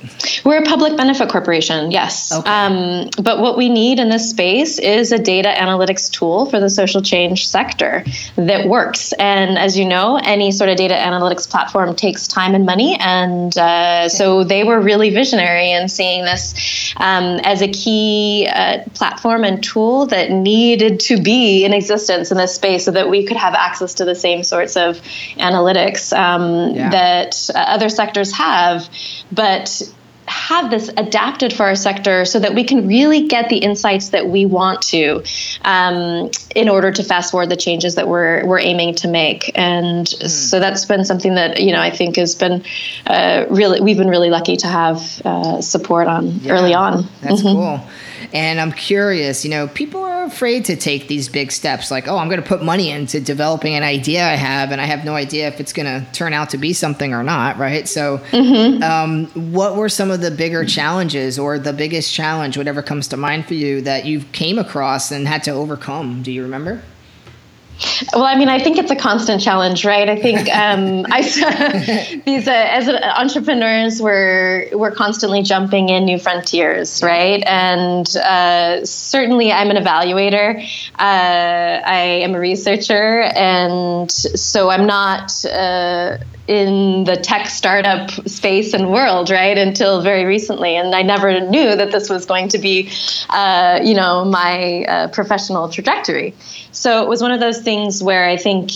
We're 0.46 0.60
a 0.60 0.66
public 0.66 0.96
benefit 0.96 1.30
corporation, 1.30 1.92
yes. 1.92 2.32
Okay. 2.32 2.50
Um, 2.50 3.10
but 3.22 3.40
what 3.40 3.58
we 3.58 3.70
need 3.70 4.00
in 4.00 4.10
this 4.10 4.30
space 4.30 4.80
is 4.80 5.12
a 5.12 5.20
data 5.20 5.50
analytics 5.50 6.10
tool 6.10 6.46
for 6.46 6.60
the 6.60 6.70
social 6.70 7.02
change 7.02 7.48
sector 7.48 8.06
that 8.38 8.68
works. 8.68 9.12
And 9.14 9.58
as 9.58 9.78
you 9.78 9.86
know, 9.86 10.18
any 10.24 10.52
sort 10.52 10.70
of 10.70 10.78
data 10.78 10.96
analytics 10.96 11.50
platform 11.50 11.96
takes 11.96 12.28
time 12.28 12.56
and 12.56 12.66
money. 12.66 12.98
And 13.00 13.56
uh, 13.58 14.08
so 14.08 14.44
they 14.44 14.64
were 14.64 14.80
really 14.80 15.10
visionary 15.10 15.72
in 15.72 15.90
seeing 15.90 16.24
this 16.24 16.94
um, 16.98 17.40
as 17.44 17.62
a 17.62 17.68
key 17.68 18.48
uh, 18.52 18.80
platform 18.94 19.44
and 19.44 19.62
tool 19.64 20.06
that 20.08 20.32
needed 20.32 21.02
to 21.02 21.22
be 21.22 21.66
in 21.66 21.74
existence 21.74 22.32
in 22.32 22.38
this 22.38 22.56
space 22.56 22.86
so 22.86 22.92
that 22.92 23.10
we 23.10 23.26
could 23.26 23.38
have 23.38 23.54
access 23.54 23.94
to 23.96 24.06
the 24.06 24.16
same 24.16 24.44
sorts 24.44 24.78
of 24.78 25.01
analytics 25.38 26.16
um, 26.18 26.76
Yeah. 26.76 26.90
that 26.90 27.50
uh, 27.54 27.58
other 27.58 27.90
sectors 27.90 28.32
have. 28.34 28.90
But 29.32 29.82
have 30.28 30.72
this 30.72 30.90
adapted 30.96 31.52
for 31.52 31.66
our 31.66 31.76
sector 31.76 32.24
so 32.24 32.40
that 32.40 32.56
we 32.56 32.64
can 32.64 32.88
really 32.88 33.28
get 33.28 33.50
the 33.50 33.58
insights 33.58 34.10
that 34.10 34.28
we 34.28 34.46
want 34.46 34.82
to 34.82 35.22
um, 35.64 36.32
in 36.56 36.70
order 36.70 36.90
to 36.90 37.04
fast 37.04 37.32
forward 37.32 37.50
the 37.50 37.58
changes 37.58 37.96
that 37.96 38.08
we're 38.08 38.46
we're 38.46 38.60
aiming 38.60 38.96
to 38.96 39.10
make 39.10 39.52
and 39.56 40.08
so 40.08 40.60
that's 40.60 40.86
been 40.86 41.04
something 41.04 41.36
that 41.36 41.62
you 41.62 41.74
know 41.74 41.82
I 41.82 41.90
think 41.90 42.16
has 42.16 42.36
been 42.36 42.64
uh, 43.08 43.46
really 43.50 43.82
we've 43.82 43.98
been 43.98 44.10
really 44.10 44.30
lucky 44.30 44.56
to 44.58 44.68
have 44.68 45.22
uh, 45.26 45.62
support 45.62 46.08
on 46.08 46.40
early 46.48 46.74
on 46.74 47.08
That's 47.22 47.42
cool. 47.42 47.82
And 48.34 48.60
I'm 48.60 48.72
curious, 48.72 49.44
you 49.44 49.52
know, 49.52 49.68
people 49.68 50.04
are 50.04 50.24
afraid 50.24 50.66
to 50.66 50.76
take 50.76 51.08
these 51.08 51.30
big 51.30 51.52
steps 51.52 51.92
like, 51.92 52.08
oh, 52.08 52.18
I'm 52.18 52.30
going 52.30 52.42
to 52.42 52.48
put 52.48 52.64
money 52.64 52.90
into 52.90 53.20
developing 53.20 53.76
an 53.76 53.84
idea 53.84 54.26
I 54.26 54.36
have, 54.36 54.72
and 54.72 54.80
I 54.80 54.86
have 54.86 55.06
no 55.06 55.16
idea 55.16 55.48
if 55.48 55.60
it's 55.60 55.74
going 55.74 55.86
to 55.86 56.12
turn 56.12 56.34
out 56.34 56.52
to 56.52 56.58
be 56.58 56.74
something 56.74 57.14
or 57.14 57.24
not, 57.24 57.58
right? 57.58 57.88
So, 57.88 58.22
um, 58.34 59.28
what 59.52 59.76
were 59.76 59.90
some 59.90 60.12
of 60.12 60.22
the 60.22 60.32
bigger 60.32 60.66
challenges 60.66 61.38
or 61.38 61.60
the 61.60 61.74
biggest 61.74 62.14
challenge, 62.14 62.58
whatever 62.58 62.82
comes 62.82 63.08
to 63.10 63.18
mind 63.18 63.46
for 63.46 63.54
you, 63.54 63.82
that 63.82 64.06
you 64.06 64.22
came 64.32 64.60
across 64.60 65.12
and 65.12 65.28
had 65.28 65.44
to 65.44 65.52
overcome? 65.52 66.24
Do 66.24 66.32
you 66.32 66.44
remember? 66.44 66.82
Well, 68.14 68.24
I 68.24 68.36
mean, 68.36 68.50
I 68.50 68.60
think 68.60 68.78
it's 68.78 68.92
a 68.92 68.96
constant 68.96 69.42
challenge, 69.42 69.86
right? 69.86 70.08
I 70.10 70.16
think 70.16 70.50
um, 70.50 71.06
I 71.10 71.22
these 72.26 72.48
uh, 72.48 72.52
as 72.52 72.88
entrepreneurs, 72.90 74.02
we're 74.02 74.68
we're 74.74 74.92
constantly 74.92 75.44
jumping 75.44 75.90
in 75.90 76.06
new 76.06 76.20
frontiers, 76.20 77.02
right? 77.04 77.44
And 77.46 78.08
uh, 78.16 78.86
certainly, 78.86 79.52
I'm 79.52 79.70
an 79.72 79.78
evaluator. 79.78 80.62
Uh, 80.98 81.02
I 81.02 82.22
am 82.24 82.36
a 82.36 82.40
researcher, 82.40 83.22
and 83.22 84.12
so 84.12 84.70
I'm 84.70 84.86
not. 84.86 85.32
In 86.52 87.06
the 87.06 87.16
tech 87.16 87.48
startup 87.48 88.12
space 88.28 88.74
and 88.74 88.92
world, 88.92 89.30
right? 89.30 89.58
Until 89.58 90.02
very 90.02 90.26
recently, 90.26 90.76
and 90.76 90.94
I 90.94 91.02
never 91.02 91.40
knew 91.40 91.78
that 91.78 91.92
this 91.92 92.10
was 92.10 92.26
going 92.26 92.50
to 92.50 92.58
be, 92.58 92.90
uh, 93.30 93.80
you 93.82 93.94
know, 93.94 94.26
my 94.26 94.84
uh, 94.84 95.08
professional 95.08 95.70
trajectory. 95.70 96.34
So 96.74 97.04
it 97.04 97.08
was 97.08 97.22
one 97.22 97.32
of 97.32 97.40
those 97.40 97.62
things 97.62 98.04
where 98.04 98.26
I 98.28 98.36
think 98.36 98.72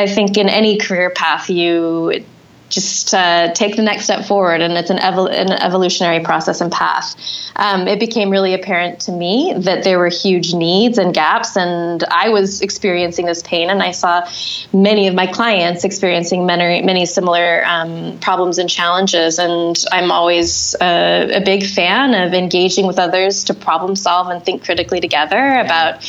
I 0.00 0.06
think 0.08 0.36
in 0.36 0.48
any 0.48 0.78
career 0.78 1.10
path 1.10 1.48
you 1.48 2.24
just 2.72 3.12
uh, 3.12 3.52
take 3.52 3.76
the 3.76 3.82
next 3.82 4.04
step 4.04 4.24
forward, 4.24 4.62
and 4.62 4.72
it's 4.72 4.90
an, 4.90 4.96
evol- 4.96 5.30
an 5.30 5.52
evolutionary 5.52 6.20
process 6.20 6.60
and 6.60 6.72
path. 6.72 7.14
Um, 7.54 7.86
it 7.86 8.00
became 8.00 8.30
really 8.30 8.54
apparent 8.54 9.00
to 9.00 9.12
me 9.12 9.52
that 9.58 9.84
there 9.84 9.98
were 9.98 10.08
huge 10.08 10.54
needs 10.54 10.96
and 10.96 11.12
gaps, 11.12 11.56
and 11.56 12.02
I 12.04 12.30
was 12.30 12.62
experiencing 12.62 13.26
this 13.26 13.42
pain, 13.42 13.68
and 13.68 13.82
I 13.82 13.90
saw 13.90 14.26
many 14.72 15.06
of 15.06 15.14
my 15.14 15.26
clients 15.26 15.84
experiencing 15.84 16.46
many, 16.46 16.82
many 16.82 17.04
similar 17.04 17.62
um, 17.66 18.18
problems 18.20 18.56
and 18.56 18.70
challenges. 18.70 19.38
And 19.38 19.76
I'm 19.92 20.10
always 20.10 20.74
uh, 20.80 21.28
a 21.32 21.40
big 21.40 21.66
fan 21.66 22.14
of 22.14 22.32
engaging 22.32 22.86
with 22.86 22.98
others 22.98 23.44
to 23.44 23.54
problem 23.54 23.96
solve 23.96 24.28
and 24.28 24.42
think 24.42 24.64
critically 24.64 25.00
together 25.00 25.58
about 25.58 26.00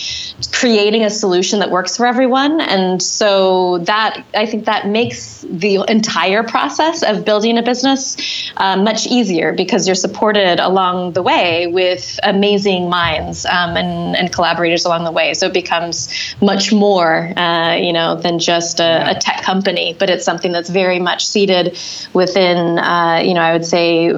creating 0.53 1.03
a 1.03 1.09
solution 1.09 1.59
that 1.59 1.71
works 1.71 1.97
for 1.97 2.05
everyone. 2.05 2.61
And 2.61 3.03
so 3.03 3.79
that 3.79 4.25
I 4.33 4.45
think 4.45 4.65
that 4.65 4.87
makes 4.87 5.41
the 5.41 5.83
entire 5.89 6.43
process 6.53 7.01
of 7.01 7.25
building 7.25 7.57
a 7.57 7.63
business 7.63 8.15
uh, 8.57 8.77
much 8.77 9.07
easier 9.07 9.53
because 9.53 9.87
you're 9.87 10.03
supported 10.07 10.59
along 10.59 11.13
the 11.13 11.23
way 11.23 11.65
with 11.65 12.19
amazing 12.21 12.91
minds 12.91 13.43
um, 13.47 13.75
and, 13.75 14.15
and 14.15 14.31
collaborators 14.31 14.85
along 14.85 15.03
the 15.03 15.11
way. 15.11 15.33
So 15.33 15.47
it 15.47 15.53
becomes 15.53 15.95
much 16.41 16.71
more, 16.71 17.33
uh, 17.35 17.73
you 17.77 17.91
know, 17.91 18.15
than 18.15 18.37
just 18.37 18.79
a, 18.79 18.91
a, 19.11 19.15
tech 19.15 19.41
company, 19.41 19.95
but 19.97 20.11
it's 20.11 20.25
something 20.25 20.51
that's 20.51 20.69
very 20.69 20.99
much 20.99 21.25
seated 21.25 21.75
within, 22.13 22.77
uh, 22.77 23.21
you 23.25 23.33
know, 23.33 23.41
I 23.41 23.53
would 23.53 23.65
say, 23.65 24.09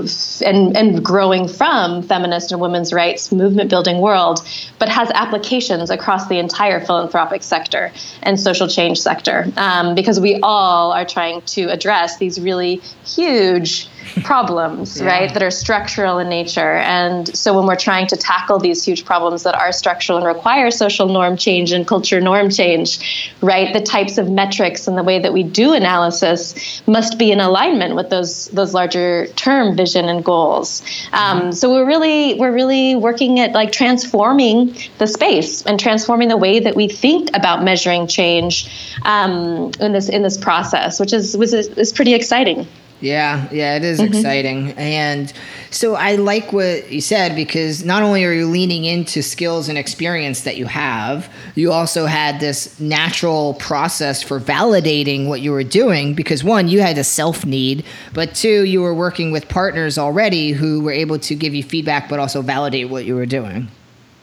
and 0.45 0.75
and 0.75 1.05
growing 1.05 1.47
from 1.47 2.01
feminist 2.03 2.51
and 2.51 2.59
women's 2.59 2.91
rights 2.91 3.31
movement 3.31 3.69
building 3.69 3.99
world, 4.01 4.45
but 4.79 4.89
has 4.89 5.09
applications 5.11 5.89
across 5.89 6.27
the 6.27 6.37
entire 6.39 6.79
philanthropic 6.83 7.43
sector 7.43 7.93
and 8.23 8.37
social 8.37 8.67
change 8.67 8.99
sector 8.99 9.45
um, 9.55 9.95
because 9.95 10.19
we 10.19 10.39
all 10.43 10.91
are 10.91 11.05
trying 11.05 11.41
to 11.55 11.63
address 11.71 12.17
these 12.25 12.41
really 12.41 12.81
huge 13.05 13.87
problems, 14.23 14.99
yeah. 14.99 15.07
right, 15.07 15.33
that 15.33 15.43
are 15.43 15.51
structural 15.51 16.19
in 16.19 16.29
nature. 16.29 16.75
And 16.77 17.35
so 17.35 17.57
when 17.57 17.67
we're 17.67 17.75
trying 17.75 18.07
to 18.07 18.17
tackle 18.17 18.59
these 18.59 18.83
huge 18.83 19.05
problems 19.05 19.43
that 19.43 19.55
are 19.55 19.71
structural 19.71 20.17
and 20.17 20.27
require 20.27 20.71
social 20.71 21.07
norm 21.07 21.37
change 21.37 21.71
and 21.71 21.87
culture 21.87 22.21
norm 22.21 22.49
change, 22.49 23.33
right, 23.41 23.73
the 23.73 23.81
types 23.81 24.17
of 24.17 24.29
metrics 24.29 24.87
and 24.87 24.97
the 24.97 25.03
way 25.03 25.19
that 25.19 25.33
we 25.33 25.43
do 25.43 25.73
analysis 25.73 26.81
must 26.87 27.17
be 27.17 27.31
in 27.31 27.39
alignment 27.39 27.95
with 27.95 28.09
those 28.09 28.47
those 28.47 28.73
larger 28.73 29.27
term 29.35 29.75
vision 29.75 30.05
and 30.05 30.23
goals. 30.23 30.81
Um, 31.11 31.51
so 31.51 31.71
we're 31.71 31.85
really 31.85 32.35
we're 32.35 32.53
really 32.53 32.95
working 32.95 33.39
at 33.39 33.53
like 33.53 33.71
transforming 33.71 34.75
the 34.97 35.07
space 35.07 35.63
and 35.63 35.79
transforming 35.79 36.29
the 36.29 36.37
way 36.37 36.59
that 36.59 36.75
we 36.75 36.87
think 36.87 37.29
about 37.35 37.63
measuring 37.63 38.07
change 38.07 38.97
um, 39.03 39.71
in 39.79 39.91
this 39.91 40.09
in 40.09 40.21
this 40.21 40.37
process, 40.37 40.99
which 40.99 41.13
is 41.13 41.35
was 41.37 41.53
is 41.53 41.93
pretty 41.93 42.13
exciting. 42.13 42.67
Yeah, 43.01 43.47
yeah, 43.51 43.75
it 43.75 43.83
is 43.83 43.99
mm-hmm. 43.99 44.13
exciting. 44.13 44.71
And 44.71 45.31
so 45.69 45.95
I 45.95 46.15
like 46.15 46.53
what 46.53 46.91
you 46.91 47.01
said 47.01 47.35
because 47.35 47.83
not 47.83 48.03
only 48.03 48.23
are 48.23 48.31
you 48.31 48.47
leaning 48.47 48.85
into 48.85 49.21
skills 49.21 49.67
and 49.67 49.77
experience 49.77 50.41
that 50.41 50.55
you 50.55 50.65
have, 50.65 51.31
you 51.55 51.71
also 51.71 52.05
had 52.05 52.39
this 52.39 52.79
natural 52.79 53.55
process 53.55 54.23
for 54.23 54.39
validating 54.39 55.27
what 55.27 55.41
you 55.41 55.51
were 55.51 55.63
doing 55.63 56.13
because 56.13 56.43
one, 56.43 56.67
you 56.67 56.81
had 56.81 56.97
a 56.97 57.03
self 57.03 57.45
need, 57.45 57.83
but 58.13 58.33
two, 58.33 58.63
you 58.63 58.81
were 58.81 58.93
working 58.93 59.31
with 59.31 59.49
partners 59.49 59.97
already 59.97 60.51
who 60.51 60.81
were 60.81 60.91
able 60.91 61.19
to 61.19 61.35
give 61.35 61.53
you 61.53 61.63
feedback 61.63 62.07
but 62.07 62.19
also 62.19 62.41
validate 62.41 62.89
what 62.89 63.03
you 63.03 63.15
were 63.15 63.25
doing. 63.25 63.67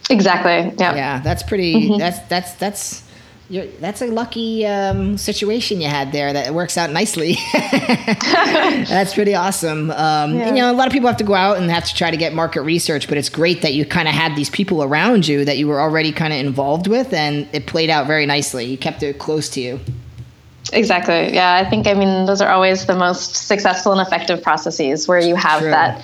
Exactly. 0.09 0.75
Yeah. 0.79 0.95
Yeah, 0.95 1.21
that's 1.21 1.43
pretty 1.43 1.75
mm-hmm. 1.75 1.99
that's 1.99 2.19
that's 2.29 2.55
that's 2.55 3.02
you're, 3.52 3.66
that's 3.66 4.00
a 4.00 4.06
lucky 4.06 4.66
um, 4.66 5.18
situation 5.18 5.82
you 5.82 5.88
had 5.88 6.11
there 6.11 6.32
that 6.32 6.54
works 6.54 6.78
out 6.78 6.90
nicely. 6.90 7.37
that's 7.52 9.12
pretty 9.12 9.35
awesome. 9.35 9.90
Um, 9.90 10.35
yeah. 10.35 10.47
and, 10.47 10.56
you 10.56 10.62
know, 10.62 10.73
a 10.73 10.75
lot 10.75 10.87
of 10.87 10.92
people 10.92 11.06
have 11.09 11.18
to 11.18 11.25
go 11.25 11.35
out 11.35 11.59
and 11.59 11.71
have 11.71 11.85
to 11.85 11.94
try 11.94 12.11
to 12.11 12.16
get 12.16 12.32
market 12.32 12.62
research, 12.62 13.09
but 13.09 13.18
it's 13.18 13.28
great 13.28 13.61
that 13.61 13.75
you 13.75 13.85
kind 13.85 14.09
of 14.09 14.14
had 14.14 14.35
these 14.37 14.49
people 14.49 14.82
around 14.82 15.28
you 15.28 15.44
that 15.44 15.59
you 15.59 15.68
were 15.68 15.82
already 15.82 16.12
kind 16.12 16.32
of 16.32 16.38
involved 16.38 16.87
with, 16.87 17.12
and 17.12 17.47
it 17.52 17.66
played 17.66 17.90
out 17.90 18.06
very 18.06 18.25
nicely. 18.25 18.64
You 18.64 18.78
kept 18.78 19.02
it 19.02 19.18
close 19.18 19.50
to 19.50 19.61
you. 19.61 19.80
Exactly. 20.73 21.35
Yeah, 21.35 21.54
I 21.54 21.68
think 21.68 21.87
I 21.87 21.92
mean 21.92 22.25
those 22.25 22.40
are 22.40 22.50
always 22.50 22.87
the 22.87 22.97
most 22.97 23.35
successful 23.35 23.92
and 23.92 24.00
effective 24.00 24.42
processes 24.42 25.06
where 25.06 25.21
you 25.21 25.35
have 25.35 25.61
True. 25.61 25.71
that 25.71 26.02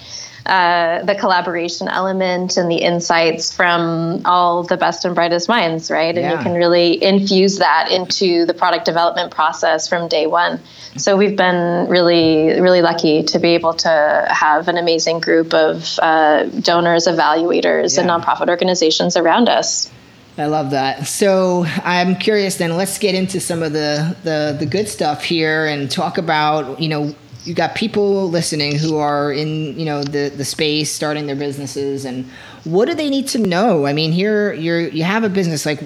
uh, 0.48 1.04
the 1.04 1.14
collaboration 1.14 1.88
element 1.88 2.56
and 2.56 2.70
the 2.70 2.76
insights 2.76 3.54
from 3.54 4.22
all 4.24 4.62
the 4.62 4.76
best 4.76 5.04
and 5.04 5.14
brightest 5.14 5.48
minds, 5.48 5.90
right? 5.90 6.16
And 6.16 6.24
yeah. 6.24 6.38
you 6.38 6.42
can 6.42 6.54
really 6.54 7.02
infuse 7.02 7.58
that 7.58 7.90
into 7.90 8.46
the 8.46 8.54
product 8.54 8.86
development 8.86 9.30
process 9.30 9.88
from 9.88 10.08
day 10.08 10.26
one. 10.26 10.60
So 10.96 11.16
we've 11.16 11.36
been 11.36 11.88
really, 11.88 12.60
really 12.60 12.80
lucky 12.80 13.22
to 13.24 13.38
be 13.38 13.50
able 13.50 13.74
to 13.74 14.26
have 14.30 14.68
an 14.68 14.78
amazing 14.78 15.20
group 15.20 15.52
of 15.52 15.98
uh, 16.00 16.44
donors, 16.44 17.06
evaluators, 17.06 17.96
yeah. 17.96 18.00
and 18.00 18.10
nonprofit 18.10 18.48
organizations 18.48 19.16
around 19.16 19.48
us. 19.48 19.90
I 20.38 20.46
love 20.46 20.70
that. 20.70 21.06
So 21.08 21.64
I'm 21.84 22.14
curious 22.14 22.56
then, 22.56 22.76
let's 22.76 22.98
get 22.98 23.14
into 23.14 23.40
some 23.40 23.62
of 23.62 23.72
the, 23.72 24.16
the, 24.22 24.56
the 24.58 24.66
good 24.66 24.88
stuff 24.88 25.24
here 25.24 25.66
and 25.66 25.90
talk 25.90 26.16
about, 26.16 26.80
you 26.80 26.88
know, 26.88 27.14
you 27.48 27.54
got 27.54 27.74
people 27.74 28.28
listening 28.28 28.76
who 28.78 28.98
are 28.98 29.32
in 29.32 29.78
you 29.78 29.86
know 29.86 30.04
the 30.04 30.28
the 30.28 30.44
space 30.44 30.90
starting 30.92 31.26
their 31.26 31.36
businesses 31.36 32.04
and 32.04 32.26
what 32.64 32.84
do 32.84 32.94
they 32.94 33.08
need 33.08 33.26
to 33.28 33.38
know? 33.38 33.86
I 33.86 33.94
mean 33.94 34.12
here 34.12 34.52
you're 34.52 34.82
you 34.88 35.02
have 35.04 35.24
a 35.24 35.30
business 35.30 35.64
like 35.64 35.80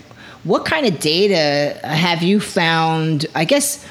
what 0.44 0.64
kind 0.64 0.86
of 0.86 0.98
data 0.98 1.78
have 1.86 2.22
you 2.22 2.40
found? 2.40 3.26
I 3.34 3.44
guess 3.44 3.86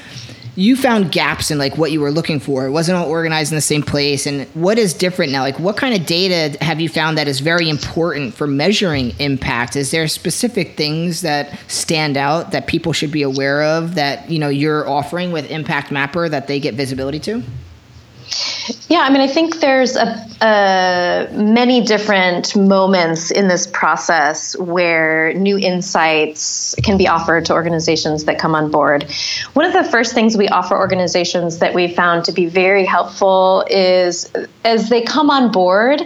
you 0.54 0.76
found 0.76 1.10
gaps 1.12 1.50
in 1.50 1.58
like 1.58 1.78
what 1.78 1.92
you 1.92 2.00
were 2.00 2.10
looking 2.10 2.38
for. 2.38 2.66
It 2.66 2.70
wasn't 2.70 2.98
all 2.98 3.08
organized 3.08 3.52
in 3.52 3.56
the 3.56 3.62
same 3.62 3.82
place. 3.82 4.26
And 4.26 4.46
what 4.48 4.78
is 4.78 4.92
different 4.92 5.32
now? 5.32 5.42
Like, 5.42 5.58
what 5.58 5.76
kind 5.76 5.98
of 5.98 6.06
data 6.06 6.62
have 6.62 6.80
you 6.80 6.88
found 6.88 7.16
that 7.16 7.26
is 7.26 7.40
very 7.40 7.70
important 7.70 8.34
for 8.34 8.46
measuring 8.46 9.14
impact? 9.18 9.76
Is 9.76 9.90
there 9.90 10.06
specific 10.08 10.76
things 10.76 11.22
that 11.22 11.58
stand 11.68 12.16
out 12.16 12.50
that 12.52 12.66
people 12.66 12.92
should 12.92 13.12
be 13.12 13.22
aware 13.22 13.62
of 13.62 13.94
that 13.94 14.30
you 14.30 14.38
know 14.38 14.48
you're 14.48 14.88
offering 14.88 15.32
with 15.32 15.50
Impact 15.50 15.90
Mapper 15.90 16.28
that 16.28 16.48
they 16.48 16.60
get 16.60 16.74
visibility 16.74 17.20
to? 17.20 17.42
Yeah, 18.92 19.04
I 19.04 19.10
mean, 19.10 19.22
I 19.22 19.26
think 19.26 19.60
there's 19.60 19.96
a, 19.96 20.26
a, 20.42 21.28
many 21.32 21.80
different 21.80 22.54
moments 22.54 23.30
in 23.30 23.48
this 23.48 23.66
process 23.66 24.54
where 24.58 25.32
new 25.32 25.56
insights 25.56 26.74
can 26.82 26.98
be 26.98 27.08
offered 27.08 27.46
to 27.46 27.54
organizations 27.54 28.24
that 28.24 28.38
come 28.38 28.54
on 28.54 28.70
board. 28.70 29.10
One 29.54 29.64
of 29.64 29.72
the 29.72 29.84
first 29.84 30.12
things 30.12 30.36
we 30.36 30.46
offer 30.48 30.76
organizations 30.76 31.60
that 31.60 31.72
we 31.72 31.88
found 31.88 32.26
to 32.26 32.32
be 32.32 32.44
very 32.44 32.84
helpful 32.84 33.64
is 33.70 34.30
as 34.62 34.90
they 34.90 35.00
come 35.00 35.30
on 35.30 35.52
board, 35.52 36.02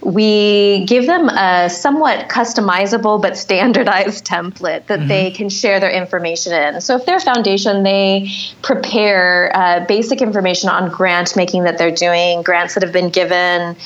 we 0.00 0.86
give 0.86 1.06
them 1.06 1.28
a 1.28 1.68
somewhat 1.68 2.30
customizable 2.30 3.20
but 3.20 3.36
standardized 3.36 4.24
template 4.34 4.86
that 4.86 5.00
mm-hmm. 5.00 5.08
they 5.08 5.30
can 5.30 5.50
share 5.50 5.78
their 5.78 5.90
information 5.90 6.54
in. 6.54 6.80
So 6.80 6.96
if 6.96 7.04
they're 7.04 7.16
a 7.16 7.20
foundation, 7.20 7.82
they 7.82 8.30
prepare 8.62 9.54
uh, 9.54 9.84
basic 9.84 10.22
information 10.22 10.70
on 10.70 10.90
grant 10.90 11.36
making 11.36 11.64
that 11.64 11.76
they're 11.76 11.94
doing, 11.94 12.29
grants 12.42 12.74
that 12.74 12.82
have 12.82 12.92
been 12.92 13.10
given, 13.10 13.76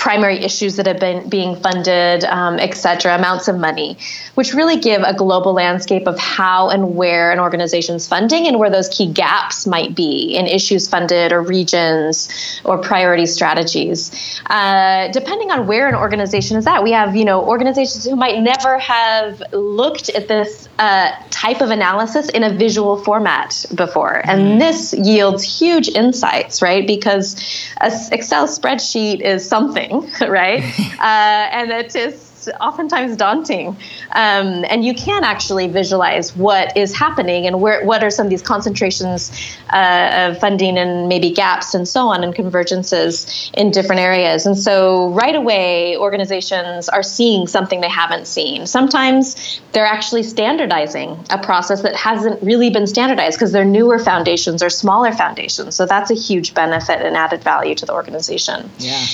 primary 0.00 0.38
issues 0.38 0.76
that 0.76 0.86
have 0.86 0.98
been 0.98 1.28
being 1.28 1.54
funded, 1.56 2.24
um, 2.24 2.58
et 2.58 2.72
cetera, 2.72 3.14
amounts 3.14 3.48
of 3.48 3.58
money, 3.58 3.98
which 4.34 4.54
really 4.54 4.78
give 4.80 5.02
a 5.02 5.12
global 5.12 5.52
landscape 5.52 6.06
of 6.08 6.18
how 6.18 6.70
and 6.70 6.96
where 6.96 7.30
an 7.30 7.38
organization's 7.38 8.08
funding 8.08 8.46
and 8.48 8.58
where 8.58 8.70
those 8.70 8.88
key 8.88 9.12
gaps 9.12 9.66
might 9.66 9.94
be 9.94 10.34
in 10.34 10.46
issues 10.46 10.88
funded 10.88 11.32
or 11.32 11.42
regions 11.42 12.30
or 12.64 12.78
priority 12.78 13.26
strategies. 13.26 14.10
Uh, 14.46 15.08
depending 15.08 15.50
on 15.50 15.66
where 15.66 15.86
an 15.86 15.94
organization 15.94 16.56
is 16.56 16.66
at, 16.66 16.82
we 16.82 16.92
have 16.92 17.14
you 17.14 17.26
know 17.26 17.44
organizations 17.44 18.02
who 18.06 18.16
might 18.16 18.40
never 18.40 18.78
have 18.78 19.42
looked 19.52 20.08
at 20.08 20.28
this 20.28 20.66
uh, 20.78 21.12
type 21.28 21.60
of 21.60 21.68
analysis 21.68 22.30
in 22.30 22.42
a 22.42 22.52
visual 22.54 22.96
format 23.04 23.66
before, 23.74 24.22
and 24.24 24.40
mm. 24.40 24.58
this 24.58 24.94
yields 24.94 25.42
huge 25.60 25.88
insights, 25.90 26.62
right? 26.62 26.86
Because 26.86 27.36
a 27.82 27.90
Excel 28.12 28.46
spreadsheet 28.46 29.20
is 29.20 29.46
something 29.46 29.89
thing, 29.90 30.10
right? 30.28 30.62
uh, 31.00 31.48
and 31.52 31.70
it 31.70 31.94
is 31.96 32.30
oftentimes 32.60 33.16
daunting. 33.16 33.68
Um, 34.12 34.64
and 34.68 34.84
you 34.84 34.94
can 34.94 35.24
actually 35.24 35.68
visualize 35.68 36.34
what 36.34 36.76
is 36.76 36.96
happening 36.96 37.46
and 37.46 37.60
where 37.60 37.84
what 37.84 38.02
are 38.02 38.10
some 38.10 38.26
of 38.26 38.30
these 38.30 38.42
concentrations 38.42 39.30
uh, 39.70 40.28
of 40.30 40.40
funding 40.40 40.78
and 40.78 41.08
maybe 41.08 41.30
gaps 41.30 41.74
and 41.74 41.86
so 41.86 42.08
on 42.08 42.24
and 42.24 42.34
convergences 42.34 43.52
in 43.54 43.70
different 43.70 44.00
areas. 44.00 44.46
And 44.46 44.56
so 44.56 45.10
right 45.10 45.34
away, 45.34 45.96
organizations 45.96 46.88
are 46.88 47.02
seeing 47.02 47.46
something 47.46 47.80
they 47.80 47.88
haven't 47.88 48.26
seen. 48.26 48.66
Sometimes 48.66 49.60
they're 49.72 49.86
actually 49.86 50.22
standardizing 50.22 51.18
a 51.30 51.38
process 51.38 51.82
that 51.82 51.96
hasn't 51.96 52.42
really 52.42 52.70
been 52.70 52.86
standardized 52.86 53.36
because 53.38 53.52
they're 53.52 53.64
newer 53.64 53.98
foundations 53.98 54.62
or 54.62 54.70
smaller 54.70 55.12
foundations. 55.12 55.74
So 55.74 55.86
that's 55.86 56.10
a 56.10 56.14
huge 56.14 56.54
benefit 56.54 57.02
and 57.02 57.16
added 57.16 57.42
value 57.42 57.74
to 57.76 57.86
the 57.86 57.92
organization. 57.92 58.70
Yeah 58.78 59.04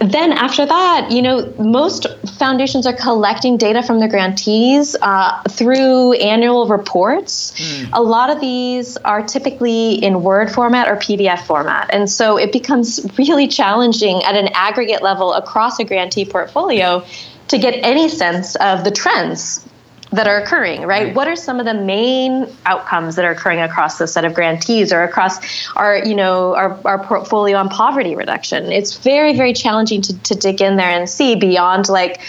then 0.00 0.32
after 0.32 0.64
that, 0.64 1.10
you 1.10 1.20
know, 1.20 1.52
most 1.58 2.06
foundations 2.38 2.86
are 2.86 2.94
collecting 2.94 3.58
data 3.58 3.82
from 3.82 4.00
their 4.00 4.08
grantees 4.08 4.96
uh, 5.02 5.42
through 5.42 6.14
annual 6.14 6.66
reports. 6.68 7.52
Mm. 7.52 7.90
A 7.92 8.02
lot 8.02 8.30
of 8.30 8.40
these 8.40 8.96
are 8.98 9.22
typically 9.22 9.94
in 9.94 10.22
Word 10.22 10.50
format 10.50 10.88
or 10.88 10.96
PDF 10.96 11.40
format. 11.44 11.90
And 11.92 12.10
so 12.10 12.38
it 12.38 12.50
becomes 12.50 13.06
really 13.18 13.46
challenging 13.46 14.22
at 14.24 14.34
an 14.36 14.48
aggregate 14.54 15.02
level 15.02 15.34
across 15.34 15.78
a 15.78 15.84
grantee 15.84 16.24
portfolio 16.24 17.04
to 17.48 17.58
get 17.58 17.74
any 17.84 18.08
sense 18.08 18.56
of 18.56 18.84
the 18.84 18.90
trends 18.90 19.68
that 20.12 20.26
are 20.26 20.38
occurring, 20.38 20.82
right? 20.82 21.06
right? 21.06 21.14
What 21.14 21.28
are 21.28 21.36
some 21.36 21.60
of 21.60 21.66
the 21.66 21.74
main 21.74 22.48
outcomes 22.66 23.16
that 23.16 23.24
are 23.24 23.30
occurring 23.30 23.60
across 23.60 23.98
the 23.98 24.06
set 24.06 24.24
of 24.24 24.34
grantees 24.34 24.92
or 24.92 25.02
across 25.02 25.68
our, 25.76 25.98
you 25.98 26.14
know, 26.14 26.54
our, 26.56 26.80
our 26.84 27.04
portfolio 27.04 27.56
on 27.56 27.68
poverty 27.68 28.16
reduction? 28.16 28.72
It's 28.72 28.96
very, 28.96 29.36
very 29.36 29.52
challenging 29.52 30.02
to, 30.02 30.18
to 30.22 30.34
dig 30.34 30.60
in 30.60 30.76
there 30.76 30.90
and 30.90 31.08
see 31.08 31.36
beyond 31.36 31.88
like 31.88 32.20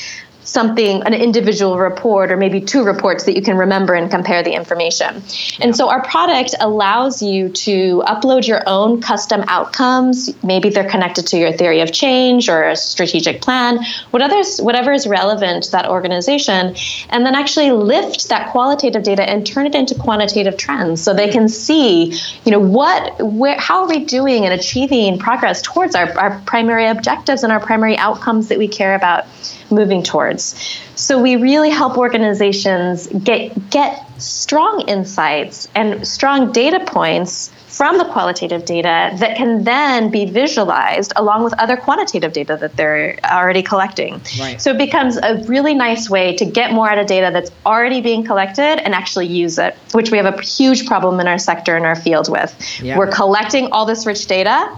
something, 0.43 1.03
an 1.03 1.13
individual 1.13 1.77
report 1.77 2.31
or 2.31 2.37
maybe 2.37 2.61
two 2.61 2.83
reports 2.83 3.25
that 3.25 3.35
you 3.35 3.41
can 3.41 3.57
remember 3.57 3.93
and 3.93 4.09
compare 4.09 4.43
the 4.43 4.53
information. 4.53 5.21
And 5.59 5.75
so 5.75 5.89
our 5.89 6.01
product 6.03 6.55
allows 6.59 7.21
you 7.21 7.49
to 7.49 8.03
upload 8.07 8.47
your 8.47 8.63
own 8.67 9.01
custom 9.01 9.43
outcomes. 9.47 10.31
Maybe 10.43 10.69
they're 10.69 10.89
connected 10.89 11.27
to 11.27 11.37
your 11.37 11.51
theory 11.51 11.81
of 11.81 11.91
change 11.91 12.49
or 12.49 12.63
a 12.63 12.75
strategic 12.75 13.41
plan, 13.41 13.79
whatever 14.11 14.91
is 14.91 15.07
relevant 15.07 15.65
to 15.65 15.71
that 15.71 15.87
organization, 15.87 16.75
and 17.09 17.25
then 17.25 17.35
actually 17.35 17.71
lift 17.71 18.29
that 18.29 18.51
qualitative 18.51 19.03
data 19.03 19.27
and 19.27 19.45
turn 19.45 19.67
it 19.67 19.75
into 19.75 19.95
quantitative 19.95 20.57
trends 20.57 21.01
so 21.01 21.13
they 21.13 21.29
can 21.29 21.47
see, 21.47 22.13
you 22.45 22.51
know, 22.51 22.59
what, 22.59 23.21
where, 23.21 23.59
how 23.59 23.83
are 23.83 23.87
we 23.87 24.05
doing 24.05 24.45
and 24.45 24.53
achieving 24.53 25.17
progress 25.19 25.61
towards 25.61 25.95
our, 25.95 26.17
our 26.17 26.39
primary 26.45 26.87
objectives 26.87 27.43
and 27.43 27.51
our 27.51 27.59
primary 27.59 27.97
outcomes 27.97 28.47
that 28.47 28.57
we 28.57 28.67
care 28.67 28.95
about 28.95 29.25
moving 29.71 30.03
towards. 30.03 30.55
So 30.95 31.21
we 31.21 31.35
really 31.35 31.69
help 31.69 31.97
organizations 31.97 33.07
get 33.07 33.69
get 33.69 34.05
strong 34.21 34.81
insights 34.87 35.67
and 35.73 36.07
strong 36.07 36.51
data 36.51 36.79
points 36.85 37.51
from 37.67 37.97
the 37.97 38.05
qualitative 38.05 38.65
data 38.65 39.15
that 39.17 39.37
can 39.37 39.63
then 39.63 40.11
be 40.11 40.25
visualized 40.25 41.13
along 41.15 41.43
with 41.43 41.53
other 41.57 41.77
quantitative 41.77 42.33
data 42.33 42.57
that 42.57 42.75
they're 42.75 43.17
already 43.23 43.63
collecting. 43.63 44.21
Right. 44.39 44.61
So 44.61 44.71
it 44.71 44.77
becomes 44.77 45.17
a 45.17 45.43
really 45.47 45.73
nice 45.73 46.09
way 46.09 46.35
to 46.35 46.45
get 46.45 46.73
more 46.73 46.89
out 46.89 46.97
of 46.97 47.07
data 47.07 47.29
that's 47.31 47.49
already 47.65 48.01
being 48.01 48.23
collected 48.25 48.83
and 48.83 48.93
actually 48.93 49.27
use 49.27 49.57
it, 49.57 49.75
which 49.93 50.11
we 50.11 50.17
have 50.17 50.25
a 50.25 50.41
huge 50.41 50.85
problem 50.85 51.19
in 51.19 51.27
our 51.27 51.39
sector 51.39 51.77
in 51.77 51.85
our 51.85 51.95
field 51.95 52.29
with. 52.29 52.53
Yeah. 52.81 52.97
We're 52.97 53.11
collecting 53.11 53.71
all 53.71 53.85
this 53.85 54.05
rich 54.05 54.27
data 54.27 54.77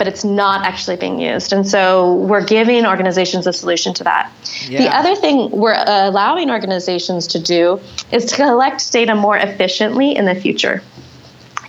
but 0.00 0.08
it's 0.08 0.24
not 0.24 0.64
actually 0.64 0.96
being 0.96 1.20
used. 1.20 1.52
And 1.52 1.68
so 1.68 2.14
we're 2.14 2.42
giving 2.42 2.86
organizations 2.86 3.46
a 3.46 3.52
solution 3.52 3.92
to 3.92 4.04
that. 4.04 4.32
Yeah. 4.66 4.78
The 4.78 4.96
other 4.96 5.14
thing 5.14 5.50
we're 5.50 5.76
allowing 5.86 6.50
organizations 6.50 7.26
to 7.26 7.38
do 7.38 7.78
is 8.10 8.24
to 8.24 8.36
collect 8.36 8.90
data 8.92 9.14
more 9.14 9.36
efficiently 9.36 10.16
in 10.16 10.24
the 10.24 10.34
future. 10.34 10.82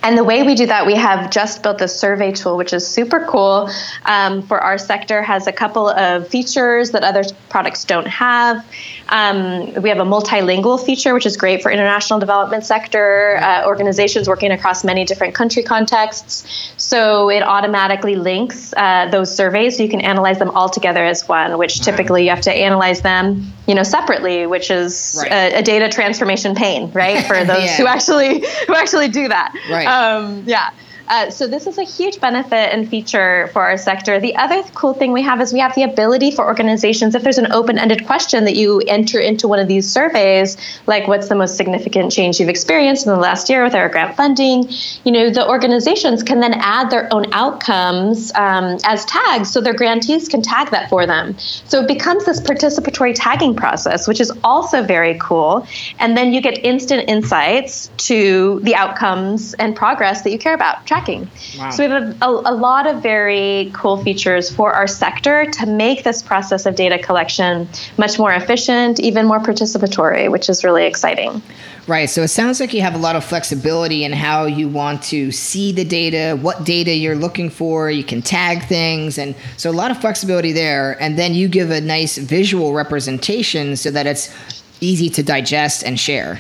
And 0.02 0.18
the 0.18 0.24
way 0.24 0.44
we 0.44 0.56
do 0.56 0.66
that, 0.66 0.86
we 0.86 0.96
have 0.96 1.30
just 1.30 1.62
built 1.62 1.78
this 1.78 1.94
survey 2.00 2.32
tool, 2.32 2.56
which 2.56 2.72
is 2.72 2.88
super 2.88 3.28
cool 3.30 3.70
um, 4.06 4.42
for 4.44 4.62
our 4.62 4.78
sector, 4.78 5.22
has 5.22 5.46
a 5.46 5.52
couple 5.52 5.90
of 5.90 6.30
features 6.30 6.92
that 6.92 7.04
other 7.04 7.24
products 7.50 7.84
don't 7.84 8.08
have. 8.08 8.66
Um, 9.12 9.74
we 9.82 9.90
have 9.90 10.00
a 10.00 10.06
multilingual 10.06 10.84
feature, 10.84 11.14
which 11.14 11.26
is 11.26 11.36
great 11.36 11.62
for 11.62 11.70
international 11.70 12.20
development 12.20 12.66
sector 12.66 13.38
uh, 13.42 13.66
organizations 13.66 14.28
working 14.28 14.52
across 14.52 14.84
many 14.84 15.04
different 15.04 15.36
country 15.36 15.64
contexts. 15.64 16.74
So 16.78 17.30
it 17.30 17.44
automatically 17.44 18.16
links 18.16 18.74
uh, 18.78 19.10
those 19.12 19.36
surveys, 19.36 19.78
so 19.78 19.84
you 19.84 19.90
can 19.90 20.02
analyze 20.02 20.40
them 20.40 20.50
all 20.52 20.70
together 20.70 21.04
as 21.04 21.28
one. 21.28 21.58
Which 21.58 21.82
typically 21.82 22.24
you 22.24 22.30
have 22.30 22.42
to 22.42 22.54
analyze 22.54 23.02
them, 23.02 23.52
you 23.68 23.76
know, 23.76 23.84
separately, 23.84 24.48
which 24.48 24.72
is 24.72 25.18
right. 25.22 25.54
a, 25.54 25.60
a, 25.60 25.62
data 25.62 25.90
transformation 25.90 26.56
pain, 26.56 26.90
right, 26.92 27.26
for 27.26 27.36
those 27.46 27.66
yeah. 27.66 27.78
who 27.78 27.88
actually 27.88 28.40
who 28.68 28.74
actually 28.76 29.10
do 29.10 29.28
that. 29.28 29.54
Right. 29.70 29.86
Um, 29.86 30.44
yeah. 30.48 30.70
Uh, 31.12 31.30
so 31.30 31.46
this 31.46 31.68
is 31.68 31.78
a 31.78 31.84
huge 31.84 32.22
benefit 32.22 32.74
and 32.74 32.88
feature 32.88 33.50
for 33.52 33.62
our 33.62 33.76
sector. 33.76 34.18
The 34.18 34.34
other 34.38 34.64
cool 34.74 34.94
thing 34.94 35.12
we 35.12 35.22
have 35.24 35.42
is 35.42 35.52
we 35.52 35.60
have 35.60 35.76
the 35.76 35.84
ability 35.84 36.32
for 36.32 36.46
organizations, 36.46 37.16
if 37.16 37.22
there's 37.22 37.38
an 37.38 37.52
open-ended 37.52 38.06
question 38.06 38.46
that 38.46 38.56
you 38.56 38.80
enter 38.88 39.20
into 39.20 39.46
one 39.50 39.60
of 39.60 39.68
these 39.68 39.92
surveys, 39.92 40.56
like 40.88 41.10
what's 41.10 41.28
the 41.28 41.36
most 41.36 41.58
significant 41.58 42.14
change 42.14 42.40
you've 42.40 42.48
experienced 42.48 43.06
in 43.06 43.12
the 43.12 43.20
last 43.20 43.50
year 43.50 43.62
with 43.62 43.76
our 43.76 43.90
grant 43.90 44.16
funding, 44.16 44.70
you 45.04 45.12
know, 45.12 45.30
the 45.30 45.46
organizations 45.46 46.24
can 46.24 46.40
then 46.40 46.54
add 46.54 46.90
their 46.90 47.14
own 47.14 47.26
outcomes 47.34 48.32
um, 48.36 48.78
as 48.86 49.04
tags, 49.04 49.52
so 49.52 49.60
their 49.60 49.74
grantees 49.74 50.30
can 50.30 50.42
tag 50.42 50.72
that 50.72 50.90
for 50.90 51.06
them. 51.06 51.38
So 51.38 51.82
it 51.82 51.90
becomes 51.90 52.24
this 52.24 52.40
participatory 52.40 53.12
tagging 53.14 53.54
process, 53.54 54.08
which 54.08 54.22
is 54.22 54.32
also 54.46 54.82
very 54.82 55.18
cool. 55.20 55.68
And 56.00 56.16
then 56.16 56.32
you 56.32 56.40
get 56.40 56.64
instant 56.64 57.10
insights 57.10 57.92
to 58.08 58.62
the 58.64 58.76
outcomes 58.76 59.56
and 59.56 59.76
progress 59.76 60.22
that 60.22 60.32
you 60.32 60.40
care 60.40 60.54
about. 60.54 60.88
Track 60.88 61.01
tracking. 61.04 61.30
Wow. 61.58 61.70
So 61.72 61.86
we 61.86 61.92
have 61.92 62.22
a, 62.22 62.26
a, 62.26 62.54
a, 62.54 62.56
lot 62.56 62.88
of 62.88 63.02
very 63.02 63.72
cool 63.74 64.02
features 64.04 64.54
for 64.54 64.74
our 64.74 64.88
sector 64.88 65.46
to 65.46 65.66
make 65.66 66.04
this 66.04 66.22
process 66.22 66.66
of 66.66 66.76
data 66.76 67.00
collection 67.00 67.68
much 67.98 68.18
more 68.18 68.34
efficient, 68.34 69.00
even 69.00 69.26
more 69.26 69.40
participatory, 69.40 70.30
which 70.32 70.50
is 70.50 70.64
really 70.64 70.86
exciting. 70.86 71.42
Right. 71.88 72.10
So 72.10 72.22
it 72.22 72.28
sounds 72.28 72.60
like 72.60 72.74
you 72.74 72.82
have 72.82 72.96
a 72.96 73.00
lot 73.00 73.16
of 73.16 73.26
flexibility 73.26 74.04
in 74.04 74.14
how 74.14 74.46
you 74.46 74.70
want 74.70 75.02
to 75.04 75.32
see 75.32 75.72
the 75.72 75.84
data, 75.84 76.38
what 76.42 76.64
data 76.64 76.94
you're 76.94 77.16
looking 77.16 77.50
for. 77.50 77.90
You 77.90 78.04
can 78.04 78.22
tag 78.22 78.64
things. 78.64 79.18
And 79.18 79.36
so 79.58 79.70
a 79.70 79.74
lot 79.74 79.92
of 79.92 80.00
flexibility 80.00 80.52
there. 80.52 81.02
And 81.02 81.18
then 81.18 81.34
you 81.34 81.48
give 81.48 81.72
a 81.72 81.82
nice 81.82 82.18
visual 82.18 82.74
representation 82.74 83.76
so 83.76 83.92
that 83.92 84.06
it's 84.06 84.34
easy 84.80 85.10
to 85.10 85.24
digest 85.24 85.84
and 85.84 86.00
share. 86.00 86.40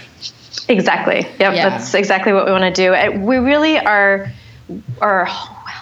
Exactly. 0.68 1.22
Yep. 1.40 1.56
Yeah. 1.56 1.70
That's 1.70 1.94
exactly 1.94 2.34
what 2.34 2.46
we 2.46 2.52
want 2.52 2.64
to 2.64 2.82
do. 2.82 2.94
Uh, 2.94 3.20
We 3.20 3.38
really 3.38 3.78
are 3.78 4.32
are 5.02 5.28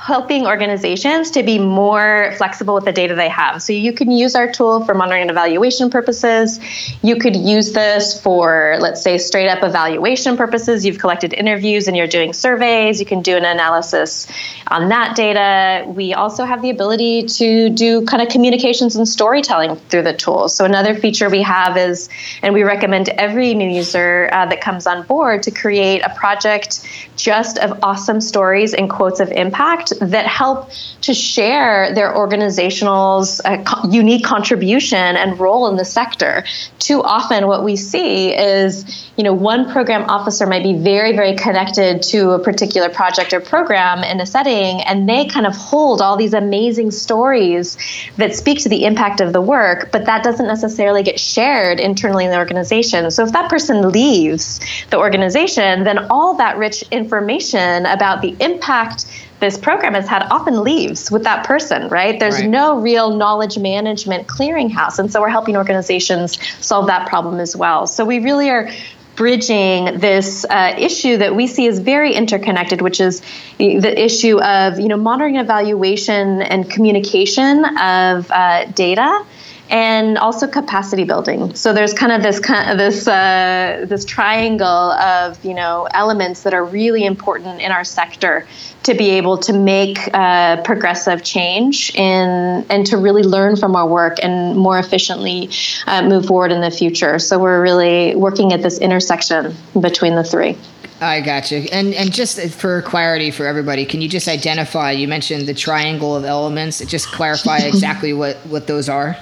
helping 0.09 0.47
organizations 0.47 1.29
to 1.29 1.43
be 1.43 1.59
more 1.59 2.33
flexible 2.37 2.73
with 2.73 2.85
the 2.85 2.91
data 2.91 3.13
they 3.13 3.29
have. 3.29 3.61
So 3.61 3.73
you 3.73 3.93
can 3.93 4.09
use 4.09 4.33
our 4.33 4.51
tool 4.51 4.83
for 4.83 4.95
monitoring 4.95 5.21
and 5.21 5.29
evaluation 5.29 5.91
purposes. 5.91 6.59
You 7.03 7.15
could 7.17 7.35
use 7.35 7.73
this 7.73 8.19
for, 8.19 8.77
let's 8.79 9.03
say, 9.03 9.19
straight 9.19 9.47
up 9.47 9.61
evaluation 9.61 10.35
purposes. 10.35 10.83
You've 10.83 10.97
collected 10.97 11.31
interviews 11.33 11.87
and 11.87 11.95
you're 11.95 12.07
doing 12.07 12.33
surveys. 12.33 12.99
You 12.99 13.05
can 13.05 13.21
do 13.21 13.37
an 13.37 13.45
analysis 13.45 14.25
on 14.65 14.89
that 14.89 15.15
data. 15.15 15.87
We 15.87 16.15
also 16.15 16.43
have 16.43 16.63
the 16.63 16.71
ability 16.71 17.27
to 17.39 17.69
do 17.69 18.03
kind 18.05 18.23
of 18.23 18.29
communications 18.29 18.95
and 18.95 19.07
storytelling 19.07 19.75
through 19.89 20.05
the 20.09 20.15
tool. 20.15 20.49
So 20.49 20.65
another 20.65 20.95
feature 20.95 21.29
we 21.29 21.43
have 21.43 21.77
is, 21.77 22.09
and 22.41 22.55
we 22.55 22.63
recommend 22.63 23.09
every 23.09 23.53
new 23.53 23.69
user 23.69 24.27
uh, 24.33 24.47
that 24.47 24.59
comes 24.59 24.87
on 24.87 25.05
board 25.05 25.43
to 25.43 25.51
create 25.51 26.01
a 26.01 26.09
project 26.15 26.83
just 27.15 27.59
of 27.59 27.83
awesome 27.83 28.21
stories 28.21 28.73
and 28.73 28.89
quotes 28.89 29.19
of 29.19 29.29
impact 29.31 29.98
that 29.99 30.25
help 30.25 30.69
to 31.01 31.13
share 31.13 31.93
their 31.93 32.15
organizational's 32.15 33.41
uh, 33.43 33.63
co- 33.63 33.89
unique 33.89 34.23
contribution 34.23 34.97
and 34.97 35.39
role 35.39 35.67
in 35.67 35.75
the 35.75 35.85
sector. 35.85 36.43
Too 36.79 37.01
often, 37.03 37.47
what 37.47 37.63
we 37.63 37.75
see 37.75 38.33
is, 38.33 39.09
you 39.17 39.23
know, 39.23 39.33
one 39.33 39.71
program 39.71 40.09
officer 40.09 40.45
might 40.45 40.63
be 40.63 40.77
very, 40.77 41.15
very 41.15 41.35
connected 41.35 42.01
to 42.03 42.31
a 42.31 42.39
particular 42.39 42.89
project 42.89 43.33
or 43.33 43.39
program 43.39 44.03
in 44.03 44.19
a 44.19 44.25
setting, 44.25 44.81
and 44.81 45.07
they 45.07 45.25
kind 45.25 45.45
of 45.45 45.55
hold 45.55 46.01
all 46.01 46.17
these 46.17 46.33
amazing 46.33 46.91
stories 46.91 47.77
that 48.17 48.35
speak 48.35 48.59
to 48.59 48.69
the 48.69 48.85
impact 48.85 49.21
of 49.21 49.33
the 49.33 49.41
work, 49.41 49.91
but 49.91 50.05
that 50.05 50.23
doesn't 50.23 50.47
necessarily 50.47 51.03
get 51.03 51.19
shared 51.19 51.79
internally 51.79 52.25
in 52.25 52.31
the 52.31 52.37
organization. 52.37 53.09
So 53.11 53.23
if 53.23 53.31
that 53.33 53.49
person 53.49 53.91
leaves 53.91 54.59
the 54.89 54.97
organization, 54.97 55.83
then 55.83 56.07
all 56.09 56.35
that 56.35 56.57
rich 56.57 56.83
information 56.91 57.85
about 57.85 58.21
the 58.21 58.35
impact 58.39 59.05
this 59.39 59.57
program 59.57 59.93
has 59.93 60.07
had 60.07 60.23
often 60.31 60.63
leaves 60.63 61.09
with 61.09 61.23
that 61.23 61.45
person, 61.45 61.87
right? 61.89 62.19
There's 62.19 62.35
Right. 62.41 62.49
no 62.49 62.79
real 62.79 63.15
knowledge 63.15 63.57
management 63.57 64.27
clearinghouse. 64.27 64.99
And 64.99 65.11
so 65.11 65.21
we're 65.21 65.29
helping 65.29 65.55
organizations 65.55 66.37
solve 66.59 66.87
that 66.87 67.07
problem 67.07 67.39
as 67.39 67.55
well. 67.55 67.87
So 67.87 68.05
we 68.05 68.19
really 68.19 68.49
are 68.49 68.69
bridging 69.15 69.99
this 69.99 70.45
uh, 70.49 70.73
issue 70.77 71.17
that 71.17 71.35
we 71.35 71.45
see 71.45 71.67
as 71.67 71.79
very 71.79 72.13
interconnected, 72.13 72.81
which 72.81 73.01
is 73.01 73.21
the 73.57 73.93
issue 74.01 74.41
of 74.41 74.79
you 74.79 74.87
know 74.87 74.95
monitoring, 74.95 75.35
evaluation, 75.35 76.41
and 76.41 76.69
communication 76.69 77.65
of 77.77 78.31
uh, 78.31 78.65
data 78.75 79.25
and 79.69 80.17
also 80.17 80.47
capacity 80.47 81.03
building. 81.03 81.53
So 81.53 81.73
there's 81.73 81.93
kind 81.93 82.11
of 82.11 82.23
this 82.23 82.39
kind 82.39 82.71
of 82.71 82.77
this 82.77 83.07
uh, 83.07 83.85
this 83.87 84.03
triangle 84.03 84.65
of 84.65 85.43
you 85.45 85.53
know 85.53 85.87
elements 85.91 86.43
that 86.43 86.53
are 86.53 86.65
really 86.65 87.05
important 87.05 87.61
in 87.61 87.71
our 87.71 87.83
sector 87.83 88.47
to 88.83 88.93
be 88.95 89.11
able 89.11 89.37
to 89.37 89.53
make 89.53 89.97
uh, 90.13 90.61
progressive 90.63 91.23
change 91.23 91.93
in 91.95 92.65
and 92.69 92.85
to 92.87 92.97
really 92.97 93.23
learn 93.23 93.55
from 93.55 93.75
our 93.75 93.87
work 93.87 94.17
and 94.23 94.57
more 94.57 94.79
efficiently 94.79 95.49
uh, 95.85 96.01
move 96.01 96.25
forward 96.25 96.51
in 96.51 96.61
the 96.61 96.71
future. 96.71 97.19
So 97.19 97.37
we're 97.37 97.61
really 97.61 98.15
working 98.15 98.53
at 98.53 98.63
this 98.63 98.79
intersection 98.79 99.55
between 99.79 100.15
the 100.15 100.23
three. 100.23 100.57
I 101.01 101.21
got 101.21 101.51
you. 101.51 101.59
And 101.71 101.93
and 101.93 102.11
just 102.11 102.39
for 102.51 102.81
clarity 102.81 103.31
for 103.31 103.45
everybody, 103.45 103.85
can 103.85 104.01
you 104.01 104.09
just 104.09 104.27
identify? 104.27 104.91
You 104.91 105.07
mentioned 105.07 105.47
the 105.47 105.53
triangle 105.53 106.15
of 106.15 106.25
elements. 106.25 106.79
Just 106.79 107.07
clarify 107.07 107.57
exactly 107.63 108.13
what 108.13 108.37
what 108.47 108.65
those 108.65 108.89
are. 108.89 109.15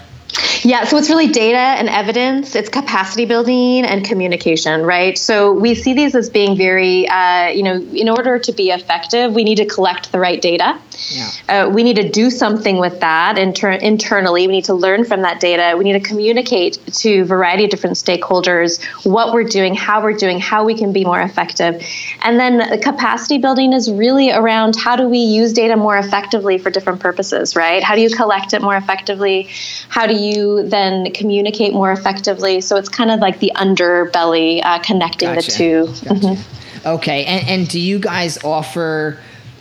Yeah, 0.63 0.83
so 0.83 0.97
it's 0.97 1.09
really 1.09 1.27
data 1.27 1.57
and 1.57 1.87
evidence, 1.87 2.55
it's 2.55 2.69
capacity 2.69 3.25
building 3.25 3.85
and 3.85 4.03
communication, 4.03 4.83
right? 4.83 5.17
So 5.17 5.53
we 5.53 5.75
see 5.75 5.93
these 5.93 6.15
as 6.15 6.29
being 6.29 6.57
very, 6.57 7.07
uh, 7.07 7.49
you 7.49 7.63
know, 7.63 7.75
in 7.75 8.09
order 8.09 8.37
to 8.39 8.51
be 8.51 8.69
effective, 8.69 9.33
we 9.33 9.43
need 9.43 9.55
to 9.55 9.65
collect 9.65 10.11
the 10.11 10.19
right 10.19 10.41
data. 10.41 10.77
Yeah. 11.09 11.29
Uh, 11.47 11.69
we 11.69 11.83
need 11.83 11.95
to 11.97 12.09
do 12.09 12.29
something 12.29 12.77
with 12.77 12.99
that 12.99 13.37
inter- 13.37 13.71
internally. 13.71 14.47
We 14.47 14.53
need 14.53 14.65
to 14.65 14.73
learn 14.73 15.05
from 15.05 15.21
that 15.21 15.39
data. 15.39 15.77
We 15.77 15.83
need 15.83 16.03
to 16.03 16.07
communicate 16.07 16.79
to 16.85 17.21
a 17.21 17.25
variety 17.25 17.65
of 17.65 17.69
different 17.69 17.95
stakeholders 17.95 18.83
what 19.05 19.33
we're 19.33 19.43
doing, 19.43 19.75
how 19.75 20.01
we're 20.01 20.17
doing, 20.17 20.39
how 20.39 20.65
we 20.65 20.75
can 20.75 20.91
be 20.91 21.05
more 21.05 21.21
effective. 21.21 21.83
And 22.23 22.39
then 22.39 22.81
capacity 22.81 23.37
building 23.37 23.73
is 23.73 23.91
really 23.91 24.31
around 24.31 24.75
how 24.75 24.95
do 24.95 25.07
we 25.07 25.19
use 25.19 25.53
data 25.53 25.77
more 25.77 25.97
effectively 25.97 26.57
for 26.57 26.69
different 26.69 26.99
purposes, 26.99 27.55
right? 27.55 27.83
How 27.83 27.95
do 27.95 28.01
you 28.01 28.09
collect 28.09 28.53
it 28.53 28.61
more 28.61 28.75
effectively? 28.75 29.49
How 29.89 30.07
do 30.07 30.15
you 30.17 30.67
then 30.67 31.11
communicate 31.13 31.73
more 31.73 31.91
effectively? 31.91 32.61
So 32.61 32.75
it's 32.75 32.89
kind 32.89 33.11
of 33.11 33.19
like 33.19 33.39
the 33.39 33.51
underbelly 33.55 34.61
uh, 34.63 34.79
connecting 34.79 35.33
Gotcha. 35.33 35.51
the 35.51 35.57
2 35.57 35.85
Gotcha. 35.85 36.05
Mm-hmm. 36.05 36.87
Okay. 36.87 37.25
And 37.25 37.47
and 37.47 37.67
do 37.67 37.79
you 37.79 37.99
guys 37.99 38.43
offer, 38.43 39.19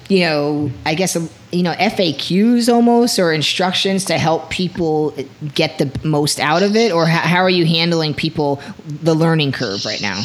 you 0.08 0.20
know, 0.20 0.70
I 0.84 0.94
guess 0.94 1.16
you 1.52 1.62
know 1.62 1.72
FAQs 1.72 2.72
almost 2.72 3.18
or 3.18 3.32
instructions 3.32 4.04
to 4.06 4.18
help 4.18 4.50
people 4.50 5.14
get 5.54 5.78
the 5.78 5.90
most 6.06 6.38
out 6.40 6.62
of 6.62 6.76
it, 6.76 6.92
or 6.92 7.06
how, 7.06 7.20
how 7.20 7.40
are 7.40 7.50
you 7.50 7.66
handling 7.66 8.14
people 8.14 8.60
the 8.86 9.14
learning 9.14 9.52
curve 9.52 9.84
right 9.84 10.00
now? 10.00 10.22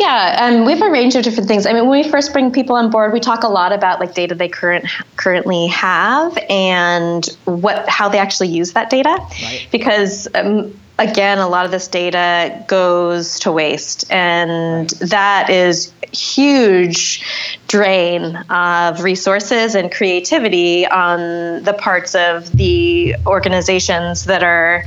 Yeah, 0.00 0.36
um, 0.40 0.64
we 0.64 0.72
have 0.72 0.80
a 0.80 0.90
range 0.90 1.14
of 1.14 1.22
different 1.22 1.46
things. 1.46 1.66
I 1.66 1.74
mean, 1.74 1.86
when 1.86 2.02
we 2.02 2.08
first 2.08 2.32
bring 2.32 2.50
people 2.50 2.74
on 2.74 2.90
board, 2.90 3.12
we 3.12 3.20
talk 3.20 3.42
a 3.42 3.48
lot 3.48 3.72
about 3.72 4.00
like 4.00 4.14
data 4.14 4.34
they 4.34 4.48
current 4.48 4.86
currently 5.16 5.66
have 5.66 6.38
and 6.48 7.26
what 7.44 7.86
how 7.86 8.08
they 8.08 8.16
actually 8.18 8.48
use 8.48 8.72
that 8.72 8.88
data, 8.90 9.10
Right. 9.42 9.68
because. 9.70 10.26
Um, 10.34 10.74
Again, 10.98 11.38
a 11.38 11.48
lot 11.48 11.64
of 11.64 11.70
this 11.70 11.88
data 11.88 12.62
goes 12.68 13.38
to 13.38 13.50
waste, 13.52 14.04
and 14.12 14.90
that 15.00 15.48
is 15.48 15.94
huge 16.12 17.24
drain 17.68 18.36
of 18.50 19.02
resources 19.02 19.74
and 19.74 19.90
creativity 19.90 20.86
on 20.86 21.62
the 21.62 21.72
parts 21.72 22.14
of 22.14 22.52
the 22.52 23.16
organizations 23.26 24.26
that 24.26 24.42
are 24.42 24.84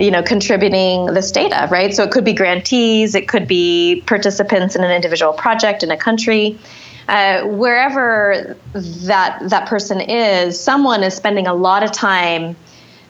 you 0.00 0.10
know 0.10 0.22
contributing 0.22 1.06
this 1.06 1.30
data 1.30 1.68
right? 1.70 1.94
So 1.94 2.02
it 2.02 2.10
could 2.10 2.24
be 2.24 2.32
grantees 2.32 3.14
it 3.14 3.28
could 3.28 3.46
be 3.46 4.02
participants 4.06 4.74
in 4.74 4.82
an 4.82 4.90
individual 4.90 5.32
project 5.32 5.82
in 5.82 5.90
a 5.90 5.96
country. 5.96 6.58
Uh, 7.08 7.44
wherever 7.44 8.56
that 8.74 9.40
that 9.50 9.68
person 9.68 10.00
is 10.00 10.58
someone 10.58 11.02
is 11.02 11.14
spending 11.14 11.46
a 11.46 11.54
lot 11.54 11.82
of 11.82 11.92
time 11.92 12.56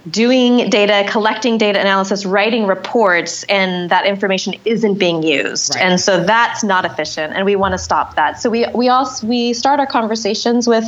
doing 0.09 0.71
data 0.71 1.07
collecting 1.11 1.59
data 1.59 1.79
analysis 1.79 2.25
writing 2.25 2.67
reports 2.67 3.43
and 3.45 3.91
that 3.91 4.07
information 4.07 4.55
isn't 4.65 4.95
being 4.95 5.23
used. 5.23 5.75
Right. 5.75 5.85
and 5.85 6.01
so 6.01 6.25
that's 6.25 6.65
not 6.65 6.87
efficient 6.87 7.35
and 7.35 7.45
we 7.45 7.57
want 7.57 7.73
to 7.73 7.79
stop 7.79 8.17
that. 8.17 8.41
So 8.41 8.49
we 8.49 8.67
we 8.75 8.89
also 8.89 9.27
we 9.27 9.53
start 9.53 9.79
our 9.79 9.87
conversations 9.87 10.67
with 10.67 10.85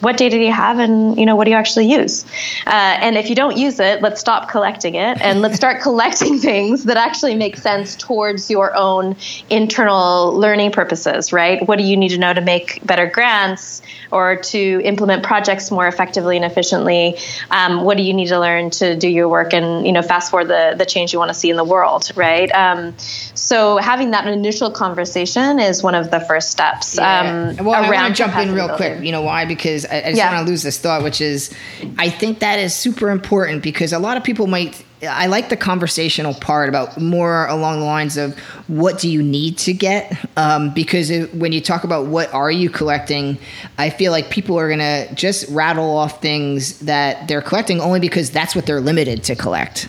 what 0.00 0.16
data 0.16 0.36
do 0.36 0.42
you 0.42 0.52
have 0.52 0.78
and 0.78 1.18
you 1.18 1.26
know 1.26 1.36
what 1.36 1.44
do 1.44 1.50
you 1.50 1.56
actually 1.56 1.90
use? 1.90 2.24
Uh, 2.66 2.70
and 3.00 3.16
if 3.16 3.28
you 3.28 3.34
don't 3.34 3.56
use 3.56 3.80
it 3.80 4.02
let's 4.02 4.20
stop 4.20 4.48
collecting 4.48 4.94
it 4.94 5.20
and 5.20 5.40
let's 5.40 5.56
start 5.56 5.82
collecting 5.82 6.38
things 6.38 6.84
that 6.84 6.96
actually 6.96 7.34
make 7.34 7.56
sense 7.56 7.96
towards 7.96 8.50
your 8.50 8.74
own 8.74 9.16
internal 9.50 10.32
learning 10.34 10.72
purposes 10.72 11.32
right? 11.32 11.66
What 11.66 11.78
do 11.78 11.84
you 11.84 11.96
need 11.96 12.10
to 12.10 12.18
know 12.18 12.32
to 12.32 12.40
make 12.40 12.84
better 12.86 13.06
grants 13.06 13.82
or 14.10 14.36
to 14.36 14.80
implement 14.84 15.22
projects 15.22 15.70
more 15.70 15.86
effectively 15.86 16.36
and 16.36 16.44
efficiently? 16.44 17.16
Um, 17.50 17.84
what 17.84 17.96
do 17.96 18.02
you 18.02 18.14
need 18.14 18.28
to 18.28 18.38
learn 18.38 18.70
to 18.70 18.96
do 18.96 19.08
your 19.08 19.28
work 19.28 19.52
and 19.52 19.86
you 19.86 19.92
know 19.92 20.02
fast 20.02 20.30
forward 20.30 20.48
the, 20.48 20.74
the 20.76 20.86
change 20.86 21.12
you 21.12 21.18
want 21.18 21.30
to 21.30 21.34
see 21.34 21.50
in 21.50 21.56
the 21.56 21.64
world 21.64 22.10
right? 22.14 22.50
Um, 22.52 22.94
so 22.98 23.78
having 23.78 24.12
that 24.12 24.26
initial 24.26 24.70
conversation 24.70 25.58
is 25.58 25.82
one 25.82 25.94
of 25.94 26.10
the 26.10 26.20
first 26.20 26.50
steps 26.50 26.98
um, 26.98 27.56
well, 27.56 27.74
I 27.74 27.80
want 27.80 27.90
around 27.90 28.10
to 28.10 28.16
jump 28.16 28.36
in 28.36 28.54
real 28.54 28.74
quick. 28.76 29.02
You 29.02 29.12
know 29.12 29.22
why? 29.22 29.44
Because 29.44 29.84
I, 29.90 29.98
I 29.98 30.02
just 30.10 30.16
Yeah. 30.16 30.32
want 30.34 30.46
to 30.46 30.50
lose 30.50 30.62
this 30.62 30.78
thought, 30.78 31.02
which 31.02 31.20
is, 31.20 31.50
I 31.98 32.10
think 32.10 32.40
that 32.40 32.58
is 32.58 32.74
super 32.74 33.10
important 33.10 33.62
because 33.62 33.92
a 33.92 33.98
lot 33.98 34.16
of 34.16 34.24
people 34.24 34.46
might. 34.46 34.84
I 35.08 35.26
like 35.26 35.48
the 35.48 35.56
conversational 35.56 36.34
part 36.34 36.68
about 36.68 37.00
more 37.00 37.46
along 37.46 37.78
the 37.78 37.86
lines 37.86 38.16
of 38.16 38.36
what 38.66 38.98
do 38.98 39.08
you 39.08 39.22
need 39.22 39.56
to 39.58 39.72
get 39.72 40.12
um, 40.36 40.74
because 40.74 41.08
it, 41.10 41.32
when 41.36 41.52
you 41.52 41.60
talk 41.60 41.84
about 41.84 42.06
what 42.06 42.34
are 42.34 42.50
you 42.50 42.68
collecting, 42.68 43.38
I 43.78 43.90
feel 43.90 44.10
like 44.10 44.28
people 44.28 44.58
are 44.58 44.68
gonna 44.68 45.06
just 45.14 45.48
rattle 45.50 45.96
off 45.96 46.20
things 46.20 46.80
that 46.80 47.28
they're 47.28 47.42
collecting 47.42 47.80
only 47.80 48.00
because 48.00 48.32
that's 48.32 48.56
what 48.56 48.66
they're 48.66 48.80
limited 48.80 49.22
to 49.24 49.36
collect. 49.36 49.88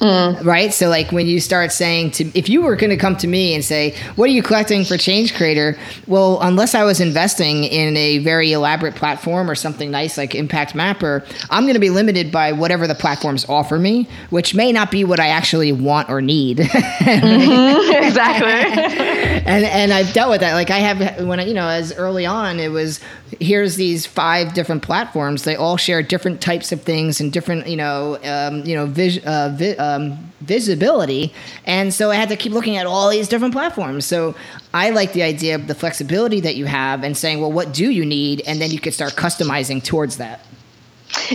Mm. 0.00 0.44
Right. 0.44 0.74
So, 0.74 0.88
like, 0.88 1.10
when 1.12 1.26
you 1.26 1.40
start 1.40 1.72
saying 1.72 2.12
to, 2.12 2.38
if 2.38 2.48
you 2.48 2.62
were 2.62 2.76
going 2.76 2.90
to 2.90 2.96
come 2.96 3.16
to 3.18 3.26
me 3.26 3.54
and 3.54 3.64
say, 3.64 3.96
What 4.16 4.28
are 4.28 4.32
you 4.32 4.42
collecting 4.42 4.84
for 4.84 4.96
Change 4.96 5.34
Creator? 5.34 5.78
Well, 6.06 6.38
unless 6.42 6.74
I 6.74 6.84
was 6.84 7.00
investing 7.00 7.64
in 7.64 7.96
a 7.96 8.18
very 8.18 8.52
elaborate 8.52 8.94
platform 8.94 9.50
or 9.50 9.54
something 9.54 9.90
nice 9.90 10.18
like 10.18 10.34
Impact 10.34 10.74
Mapper, 10.74 11.24
I'm 11.50 11.64
going 11.64 11.74
to 11.74 11.80
be 11.80 11.90
limited 11.90 12.30
by 12.30 12.52
whatever 12.52 12.86
the 12.86 12.94
platforms 12.94 13.46
offer 13.48 13.78
me, 13.78 14.08
which 14.30 14.54
may 14.54 14.72
not 14.72 14.90
be 14.90 15.04
what 15.04 15.20
I 15.20 15.28
actually 15.28 15.72
want 15.72 16.08
or 16.08 16.20
need. 16.20 16.58
Mm-hmm. 17.06 18.04
exactly 18.04 19.26
and 19.46 19.64
and 19.64 19.92
I've 19.92 20.12
dealt 20.12 20.30
with 20.30 20.40
that. 20.40 20.54
Like 20.54 20.70
I 20.70 20.78
have 20.78 21.26
when 21.26 21.40
I, 21.40 21.44
you 21.44 21.54
know, 21.54 21.68
as 21.68 21.94
early 21.94 22.26
on, 22.26 22.58
it 22.58 22.70
was 22.70 23.00
here's 23.40 23.76
these 23.76 24.06
five 24.06 24.54
different 24.54 24.82
platforms. 24.82 25.44
They 25.44 25.56
all 25.56 25.76
share 25.76 26.02
different 26.02 26.40
types 26.40 26.72
of 26.72 26.82
things 26.82 27.20
and 27.20 27.32
different, 27.32 27.66
you 27.66 27.76
know, 27.76 28.18
um, 28.24 28.64
you 28.64 28.74
know, 28.74 28.86
vis- 28.86 29.24
uh, 29.24 29.54
vi- 29.56 29.76
um, 29.76 30.32
visibility. 30.40 31.32
And 31.64 31.92
so 31.92 32.10
I 32.10 32.16
had 32.16 32.28
to 32.28 32.36
keep 32.36 32.52
looking 32.52 32.76
at 32.76 32.86
all 32.86 33.10
these 33.10 33.28
different 33.28 33.52
platforms. 33.52 34.04
So 34.04 34.34
I 34.72 34.90
like 34.90 35.12
the 35.12 35.22
idea 35.22 35.54
of 35.54 35.66
the 35.66 35.74
flexibility 35.74 36.40
that 36.40 36.56
you 36.56 36.66
have 36.66 37.02
and 37.02 37.16
saying, 37.16 37.40
well, 37.40 37.52
what 37.52 37.72
do 37.72 37.90
you 37.90 38.04
need? 38.04 38.42
And 38.46 38.60
then 38.60 38.70
you 38.70 38.80
could 38.80 38.94
start 38.94 39.14
customizing 39.14 39.82
towards 39.82 40.18
that. 40.18 40.40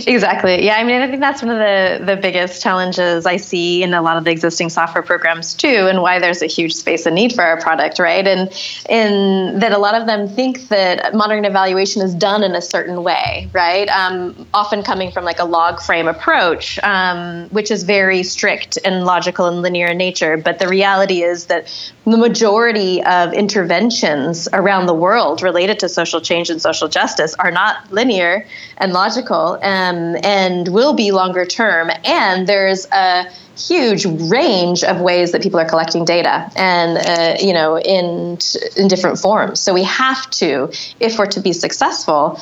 Exactly. 0.06 0.64
Yeah. 0.64 0.76
I 0.76 0.84
mean, 0.84 1.00
I 1.00 1.08
think 1.08 1.20
that's 1.20 1.42
one 1.42 1.50
of 1.50 1.58
the, 1.58 2.04
the 2.14 2.16
biggest 2.16 2.62
challenges 2.62 3.26
I 3.26 3.36
see 3.36 3.82
in 3.82 3.94
a 3.94 4.02
lot 4.02 4.16
of 4.16 4.24
the 4.24 4.30
existing 4.30 4.70
software 4.70 5.02
programs 5.02 5.54
too, 5.54 5.68
and 5.68 6.02
why 6.02 6.18
there's 6.18 6.42
a 6.42 6.46
huge 6.46 6.74
space 6.74 7.06
and 7.06 7.14
need 7.14 7.32
for 7.32 7.42
our 7.42 7.60
product, 7.60 7.98
right? 7.98 8.26
And 8.26 8.50
in 8.88 9.58
that 9.60 9.72
a 9.72 9.78
lot 9.78 9.94
of 9.94 10.06
them 10.06 10.28
think 10.28 10.68
that 10.68 11.14
monitoring 11.14 11.44
evaluation 11.44 12.02
is 12.02 12.14
done 12.14 12.42
in 12.42 12.54
a 12.54 12.62
certain 12.62 13.02
way, 13.02 13.48
right? 13.52 13.88
Um, 13.88 14.46
often 14.54 14.82
coming 14.82 15.10
from 15.10 15.24
like 15.24 15.38
a 15.38 15.44
log 15.44 15.80
frame 15.80 16.08
approach, 16.08 16.78
um, 16.82 17.48
which 17.50 17.70
is 17.70 17.82
very 17.82 18.22
strict 18.22 18.78
and 18.84 19.04
logical 19.04 19.46
and 19.46 19.62
linear 19.62 19.88
in 19.88 19.98
nature. 19.98 20.36
But 20.36 20.58
the 20.58 20.68
reality 20.68 21.22
is 21.22 21.46
that 21.46 21.68
the 22.04 22.16
majority 22.16 23.02
of 23.02 23.32
interventions 23.32 24.48
around 24.52 24.86
the 24.86 24.94
world 24.94 25.42
related 25.42 25.80
to 25.80 25.88
social 25.88 26.20
change 26.20 26.50
and 26.50 26.60
social 26.60 26.88
justice 26.88 27.34
are 27.34 27.50
not 27.50 27.92
linear 27.92 28.46
and 28.78 28.92
logical 28.92 29.58
um, 29.62 30.16
and 30.22 30.68
will 30.68 30.94
be 30.94 31.12
longer 31.12 31.44
term. 31.44 31.90
And 32.04 32.46
there's 32.46 32.86
a 32.92 33.30
huge 33.56 34.06
range 34.06 34.82
of 34.82 35.00
ways 35.00 35.32
that 35.32 35.42
people 35.42 35.60
are 35.60 35.68
collecting 35.68 36.04
data 36.04 36.50
and 36.56 36.98
uh, 36.98 37.36
you 37.44 37.52
know 37.52 37.78
in 37.78 38.38
in 38.76 38.88
different 38.88 39.18
forms 39.18 39.60
so 39.60 39.74
we 39.74 39.82
have 39.82 40.28
to 40.30 40.72
if 41.00 41.18
we're 41.18 41.26
to 41.26 41.40
be 41.40 41.52
successful 41.52 42.40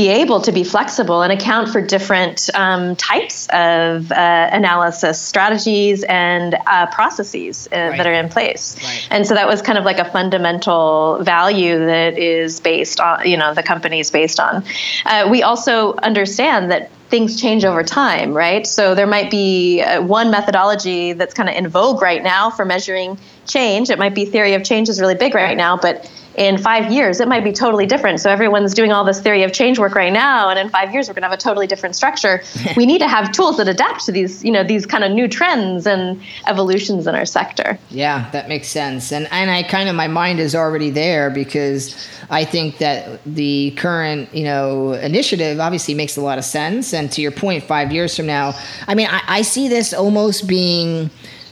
be 0.00 0.08
able 0.08 0.40
to 0.40 0.50
be 0.50 0.64
flexible 0.64 1.20
and 1.20 1.30
account 1.30 1.68
for 1.68 1.82
different 1.82 2.48
um, 2.54 2.96
types 2.96 3.46
of 3.52 4.10
uh, 4.10 4.48
analysis 4.50 5.20
strategies 5.20 6.02
and 6.04 6.56
uh, 6.66 6.86
processes 6.86 7.68
uh, 7.70 7.76
right. 7.76 7.96
that 7.98 8.06
are 8.06 8.14
in 8.14 8.30
place. 8.30 8.76
Right. 8.82 9.08
And 9.10 9.26
so 9.26 9.34
that 9.34 9.46
was 9.46 9.60
kind 9.60 9.76
of 9.76 9.84
like 9.84 9.98
a 9.98 10.10
fundamental 10.10 11.18
value 11.22 11.78
that 11.78 12.16
is 12.16 12.60
based 12.60 12.98
on, 12.98 13.28
you 13.28 13.36
know, 13.36 13.52
the 13.52 13.62
company 13.62 14.00
is 14.00 14.10
based 14.10 14.40
on. 14.40 14.64
Uh, 15.04 15.28
we 15.30 15.42
also 15.42 15.94
understand 15.96 16.70
that 16.70 16.90
things 17.10 17.38
change 17.38 17.66
over 17.66 17.82
time, 17.82 18.32
right? 18.32 18.66
So 18.66 18.94
there 18.94 19.06
might 19.06 19.30
be 19.30 19.82
uh, 19.82 20.00
one 20.00 20.30
methodology 20.30 21.12
that's 21.12 21.34
kind 21.34 21.50
of 21.50 21.56
in 21.56 21.68
vogue 21.68 22.00
right 22.00 22.22
now 22.22 22.48
for 22.48 22.64
measuring 22.64 23.18
change. 23.46 23.90
It 23.90 23.98
might 23.98 24.14
be 24.14 24.24
theory 24.24 24.54
of 24.54 24.64
change 24.64 24.88
is 24.88 24.98
really 24.98 25.16
big 25.16 25.34
right 25.34 25.56
now, 25.56 25.76
but 25.76 26.10
in 26.40 26.56
five 26.56 26.90
years, 26.90 27.20
it 27.20 27.28
might 27.28 27.44
be 27.44 27.52
totally 27.52 27.84
different. 27.84 28.18
So 28.18 28.30
everyone's 28.30 28.72
doing 28.72 28.92
all 28.92 29.04
this 29.04 29.20
theory 29.20 29.42
of 29.42 29.52
change 29.52 29.78
work 29.78 29.94
right 29.94 30.12
now, 30.12 30.48
and 30.48 30.58
in 30.58 30.70
five 30.70 30.90
years, 30.90 31.06
we're 31.06 31.12
going 31.12 31.20
to 31.20 31.28
have 31.28 31.38
a 31.38 31.42
totally 31.42 31.66
different 31.66 31.94
structure. 31.94 32.42
we 32.78 32.86
need 32.86 33.00
to 33.00 33.08
have 33.08 33.30
tools 33.30 33.58
that 33.58 33.68
adapt 33.68 34.06
to 34.06 34.12
these, 34.12 34.42
you 34.42 34.50
know, 34.50 34.64
these 34.64 34.86
kind 34.86 35.04
of 35.04 35.12
new 35.12 35.28
trends 35.28 35.86
and 35.86 36.18
evolutions 36.46 37.06
in 37.06 37.14
our 37.14 37.26
sector. 37.26 37.78
Yeah, 37.90 38.30
that 38.30 38.48
makes 38.48 38.68
sense. 38.68 39.12
And 39.12 39.30
and 39.30 39.50
I 39.50 39.62
kind 39.64 39.90
of 39.90 39.94
my 39.94 40.08
mind 40.08 40.40
is 40.40 40.54
already 40.54 40.88
there 40.88 41.28
because 41.28 41.94
I 42.30 42.46
think 42.46 42.78
that 42.78 43.20
the 43.26 43.72
current, 43.72 44.34
you 44.34 44.44
know, 44.44 44.92
initiative 44.94 45.60
obviously 45.60 45.92
makes 45.92 46.16
a 46.16 46.22
lot 46.22 46.38
of 46.38 46.44
sense. 46.44 46.94
And 46.94 47.12
to 47.12 47.20
your 47.20 47.32
point, 47.32 47.64
five 47.64 47.92
years 47.92 48.16
from 48.16 48.26
now, 48.26 48.54
I 48.88 48.94
mean, 48.94 49.08
I, 49.10 49.20
I 49.28 49.42
see 49.42 49.68
this 49.68 49.92
almost 49.92 50.48
being 50.48 51.10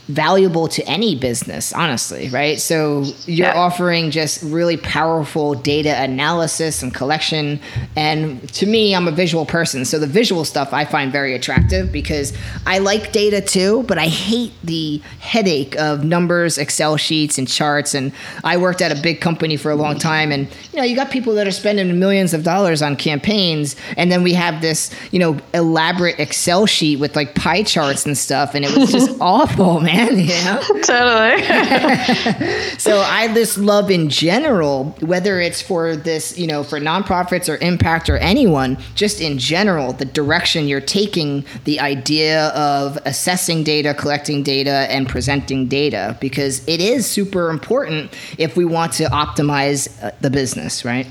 valuable 0.09 0.67
to 0.67 0.83
any 0.87 1.15
business, 1.15 1.71
honestly, 1.71 2.29
right? 2.29 2.59
So 2.59 3.03
you're 3.27 3.47
yeah. 3.47 3.53
offering 3.53 4.09
just 4.09 4.41
really 4.41 4.75
powerful 4.75 5.53
data 5.53 5.95
analysis 6.01 6.81
and 6.81 6.91
collection. 6.91 7.59
And 7.95 8.51
to 8.53 8.65
me, 8.65 8.95
I'm 8.95 9.07
a 9.07 9.11
visual 9.11 9.45
person. 9.45 9.85
So 9.85 9.99
the 9.99 10.07
visual 10.07 10.45
stuff 10.45 10.73
I 10.73 10.85
find 10.85 11.11
very 11.11 11.35
attractive 11.35 11.91
because 11.91 12.35
I 12.65 12.79
like 12.79 13.11
data 13.11 13.39
too, 13.39 13.83
but 13.83 13.99
I 13.99 14.07
hate 14.07 14.53
the 14.63 14.99
headache 15.19 15.77
of 15.77 16.03
numbers, 16.03 16.57
Excel 16.57 16.97
sheets, 16.97 17.37
and 17.37 17.47
charts. 17.47 17.93
And 17.93 18.11
I 18.43 18.57
worked 18.57 18.81
at 18.81 18.91
a 18.91 18.99
big 18.99 19.21
company 19.21 19.57
for 19.57 19.69
a 19.69 19.75
long 19.75 19.99
time. 19.99 20.31
And, 20.31 20.47
you 20.73 20.79
know, 20.79 20.83
you 20.83 20.95
got 20.95 21.11
people 21.11 21.35
that 21.35 21.45
are 21.45 21.51
spending 21.51 21.99
millions 21.99 22.33
of 22.33 22.43
dollars 22.43 22.81
on 22.81 22.95
campaigns. 22.95 23.75
And 23.95 24.11
then 24.11 24.23
we 24.23 24.33
have 24.33 24.59
this, 24.63 24.89
you 25.11 25.19
know, 25.19 25.37
elaborate 25.53 26.19
Excel 26.19 26.65
sheet 26.65 26.99
with 26.99 27.15
like 27.15 27.35
pie 27.35 27.61
charts 27.61 28.07
and 28.07 28.17
stuff. 28.17 28.55
And 28.55 28.65
it 28.65 28.75
was 28.75 28.91
just 28.91 29.15
awful, 29.21 29.81
man 29.81 29.98
man, 29.99 30.19
you 30.19 30.27
know? 30.45 30.61
totally. 30.83 31.43
so 32.77 32.99
I 32.99 33.31
just 33.33 33.57
love 33.57 33.91
in 33.91 34.09
general, 34.09 34.95
whether 35.01 35.39
it's 35.39 35.61
for 35.61 35.95
this, 35.95 36.37
you 36.37 36.47
know, 36.47 36.63
for 36.63 36.79
nonprofits 36.79 37.49
or 37.49 37.57
impact 37.57 38.09
or 38.09 38.17
anyone, 38.17 38.77
just 38.95 39.21
in 39.21 39.37
general, 39.37 39.93
the 39.93 40.05
direction 40.05 40.67
you're 40.67 40.81
taking 40.81 41.45
the 41.65 41.79
idea 41.79 42.47
of 42.49 42.97
assessing 43.05 43.63
data, 43.63 43.93
collecting 43.93 44.43
data, 44.43 44.87
and 44.89 45.07
presenting 45.07 45.67
data, 45.67 46.17
because 46.19 46.67
it 46.67 46.81
is 46.81 47.05
super 47.05 47.49
important 47.49 48.13
if 48.37 48.55
we 48.55 48.65
want 48.65 48.93
to 48.93 49.05
optimize 49.05 49.87
uh, 50.03 50.11
the 50.21 50.29
business, 50.29 50.85
right? 50.85 51.07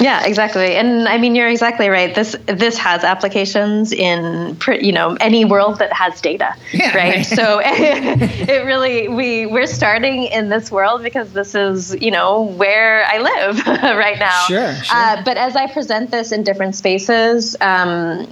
Yeah, 0.00 0.24
exactly. 0.24 0.76
And 0.76 1.08
I 1.08 1.18
mean, 1.18 1.34
you're 1.34 1.48
exactly 1.48 1.88
right. 1.88 2.14
This 2.14 2.36
this 2.46 2.78
has 2.78 3.02
applications 3.02 3.92
in 3.92 4.56
you 4.80 4.92
know 4.92 5.16
any 5.20 5.44
world 5.44 5.80
that 5.80 5.92
has 5.92 6.20
data, 6.20 6.54
yeah, 6.72 6.96
right? 6.96 7.16
right? 7.16 7.26
So 7.26 7.60
it 7.64 8.64
really 8.64 9.08
we 9.08 9.46
we're 9.46 9.66
starting 9.66 10.24
in 10.24 10.50
this 10.50 10.70
world 10.70 11.02
because 11.02 11.32
this 11.32 11.54
is 11.56 12.00
you 12.00 12.12
know 12.12 12.42
where 12.42 13.04
I 13.06 13.18
live 13.18 13.66
right 13.66 14.18
now. 14.18 14.44
Sure. 14.46 14.74
sure. 14.74 14.96
Uh, 14.96 15.22
but 15.24 15.36
as 15.36 15.56
I 15.56 15.66
present 15.66 16.12
this 16.12 16.30
in 16.30 16.44
different 16.44 16.76
spaces, 16.76 17.56
um, 17.60 18.30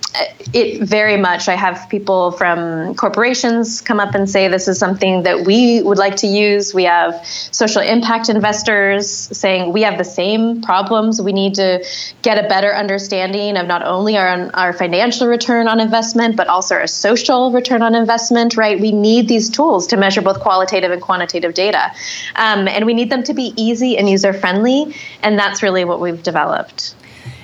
it 0.52 0.82
very 0.82 1.16
much 1.16 1.48
I 1.48 1.56
have 1.56 1.88
people 1.88 2.30
from 2.32 2.94
corporations 2.94 3.80
come 3.80 3.98
up 3.98 4.14
and 4.14 4.30
say 4.30 4.46
this 4.46 4.68
is 4.68 4.78
something 4.78 5.24
that 5.24 5.44
we 5.44 5.82
would 5.82 5.98
like 5.98 6.14
to 6.16 6.28
use. 6.28 6.72
We 6.72 6.84
have 6.84 7.26
social 7.26 7.82
impact 7.82 8.28
investors 8.28 9.10
saying 9.10 9.72
we 9.72 9.82
have 9.82 9.98
the 9.98 10.04
same 10.04 10.62
problems. 10.62 11.20
We 11.20 11.32
need 11.32 11.55
to 11.56 11.84
get 12.22 12.42
a 12.42 12.48
better 12.48 12.74
understanding 12.74 13.56
of 13.56 13.66
not 13.66 13.82
only 13.84 14.16
our, 14.16 14.50
our 14.54 14.72
financial 14.72 15.28
return 15.28 15.68
on 15.68 15.80
investment, 15.80 16.36
but 16.36 16.48
also 16.48 16.76
our 16.76 16.86
social 16.86 17.52
return 17.52 17.82
on 17.82 17.94
investment, 17.94 18.56
right? 18.56 18.80
We 18.80 18.92
need 18.92 19.28
these 19.28 19.50
tools 19.50 19.86
to 19.88 19.96
measure 19.96 20.22
both 20.22 20.40
qualitative 20.40 20.90
and 20.90 21.02
quantitative 21.02 21.54
data. 21.54 21.92
Um, 22.36 22.68
and 22.68 22.86
we 22.86 22.94
need 22.94 23.10
them 23.10 23.22
to 23.24 23.34
be 23.34 23.52
easy 23.56 23.98
and 23.98 24.08
user 24.08 24.32
friendly. 24.32 24.94
And 25.22 25.38
that's 25.38 25.62
really 25.62 25.84
what 25.84 26.00
we've 26.00 26.22
developed. 26.22 26.94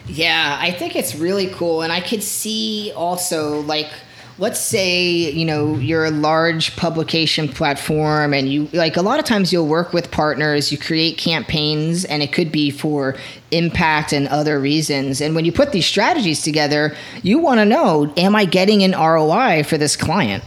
Yeah, 0.07 0.57
I 0.61 0.71
think 0.71 0.97
it's 0.97 1.15
really 1.15 1.49
cool. 1.49 1.83
And 1.83 1.93
I 1.93 2.01
could 2.01 2.23
see 2.23 2.93
also 2.95 3.61
like, 3.63 3.91
let's 4.39 4.61
say 4.61 5.31
you 5.31 5.45
know 5.45 5.77
you're 5.77 6.05
a 6.05 6.11
large 6.11 6.75
publication 6.77 7.49
platform 7.49 8.33
and 8.33 8.53
you 8.53 8.69
like 8.73 8.97
a 8.97 9.03
lot 9.03 9.19
of 9.19 9.25
times 9.25 9.53
you'll 9.53 9.67
work 9.67 9.93
with 9.93 10.11
partners 10.11 10.73
you 10.73 10.79
create 10.79 11.19
campaigns 11.19 12.05
and 12.05 12.23
it 12.23 12.33
could 12.33 12.51
be 12.51 12.71
for 12.71 13.15
impact 13.51 14.15
and 14.15 14.27
other 14.29 14.59
reasons. 14.59 15.21
And 15.21 15.35
when 15.35 15.45
you 15.45 15.53
put 15.53 15.73
these 15.73 15.87
strategies 15.87 16.43
together 16.43 16.97
you 17.23 17.39
want 17.39 17.59
to 17.59 17.65
know 17.65 18.13
am 18.17 18.35
i 18.35 18.45
getting 18.45 18.83
an 18.83 18.93
roi 18.93 19.63
for 19.63 19.79
this 19.79 19.97
client 19.97 20.43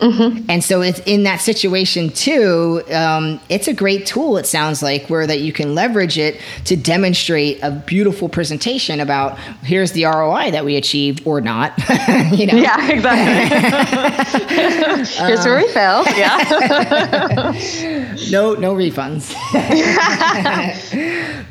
Mm-hmm. 0.00 0.46
And 0.48 0.62
so 0.62 0.80
it's 0.80 1.00
in 1.00 1.24
that 1.24 1.40
situation 1.40 2.10
too. 2.10 2.82
Um, 2.92 3.40
it's 3.48 3.66
a 3.68 3.72
great 3.72 4.06
tool. 4.06 4.36
It 4.36 4.46
sounds 4.46 4.82
like 4.82 5.08
where 5.08 5.26
that 5.26 5.40
you 5.40 5.52
can 5.52 5.74
leverage 5.74 6.18
it 6.18 6.40
to 6.66 6.76
demonstrate 6.76 7.58
a 7.62 7.70
beautiful 7.70 8.28
presentation 8.28 9.00
about 9.00 9.38
here's 9.62 9.92
the 9.92 10.04
ROI 10.04 10.52
that 10.52 10.64
we 10.64 10.76
achieved 10.76 11.22
or 11.26 11.40
not. 11.40 11.72
you 12.32 12.46
know? 12.46 12.54
Yeah, 12.54 12.90
exactly. 12.90 14.46
here's 15.26 15.44
where 15.44 15.56
we 15.56 15.68
failed. 15.72 16.06
Yeah. 16.16 16.38
no, 18.30 18.54
no 18.54 18.74
refunds. 18.74 19.34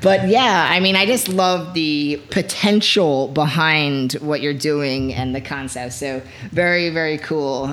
but 0.02 0.28
yeah, 0.28 0.68
I 0.70 0.80
mean, 0.80 0.96
I 0.96 1.06
just 1.06 1.28
love 1.28 1.74
the 1.74 2.22
potential 2.30 3.28
behind 3.30 4.14
what 4.14 4.42
you're 4.42 4.54
doing 4.54 5.14
and 5.14 5.36
the 5.36 5.42
concept. 5.42 5.94
So 5.94 6.22
very, 6.52 6.90
very 6.90 7.18
cool. 7.18 7.66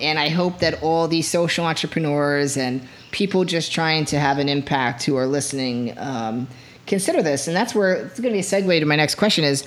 And 0.00 0.18
I 0.18 0.28
hope 0.28 0.58
that 0.58 0.82
all 0.82 1.08
these 1.08 1.28
social 1.28 1.66
entrepreneurs 1.66 2.56
and 2.56 2.86
people 3.10 3.44
just 3.44 3.72
trying 3.72 4.04
to 4.06 4.18
have 4.18 4.38
an 4.38 4.48
impact 4.48 5.04
who 5.04 5.16
are 5.16 5.26
listening 5.26 5.96
um, 5.98 6.48
consider 6.86 7.22
this. 7.22 7.46
And 7.46 7.56
that's 7.56 7.74
where 7.74 7.94
it's 7.94 8.20
going 8.20 8.32
to 8.32 8.36
be 8.36 8.40
a 8.40 8.42
segue 8.42 8.80
to 8.80 8.86
my 8.86 8.96
next 8.96 9.16
question 9.16 9.44
is 9.44 9.64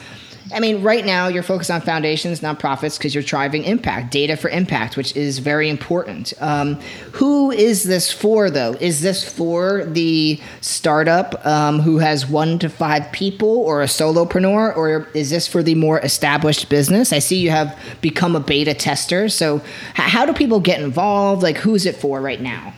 I 0.54 0.60
mean, 0.60 0.84
right 0.84 1.04
now 1.04 1.28
you're 1.28 1.44
focused 1.44 1.72
on 1.72 1.82
foundations, 1.82 2.42
nonprofits, 2.42 2.98
because 2.98 3.16
you're 3.16 3.24
driving 3.24 3.64
impact, 3.64 4.12
data 4.12 4.38
for 4.38 4.50
impact, 4.50 4.96
which 4.96 5.16
is 5.16 5.40
very 5.40 5.70
important. 5.70 6.34
Um, 6.40 6.76
who 7.14 7.50
is 7.52 7.84
this 7.84 8.12
for, 8.12 8.52
though? 8.52 8.74
Is 8.80 9.02
this 9.02 9.28
for 9.28 9.86
the 9.86 10.40
startup 10.62 11.44
um, 11.46 11.80
who 11.80 11.98
has 11.98 12.28
one 12.28 12.60
to 12.60 12.70
five 12.70 13.12
people 13.12 13.50
or 13.50 13.82
a 13.82 13.86
solopreneur, 13.88 14.76
or 14.78 15.08
is 15.16 15.32
this 15.32 15.48
for 15.48 15.64
the 15.64 15.76
more 15.76 16.00
established 16.02 16.70
business? 16.70 17.12
I 17.12 17.20
see 17.20 17.38
you 17.38 17.50
have 17.50 17.78
become 18.02 18.36
a 18.36 18.40
beta 18.40 18.76
tester. 18.76 19.30
So, 19.30 19.58
h- 19.58 19.64
how 19.96 20.26
do 20.28 20.34
people 20.34 20.60
get 20.60 20.80
involved? 20.80 21.42
Like, 21.42 21.58
who's 21.58 21.88
it 21.88 21.96
for 21.96 22.22
right 22.22 22.42
now? 22.42 22.74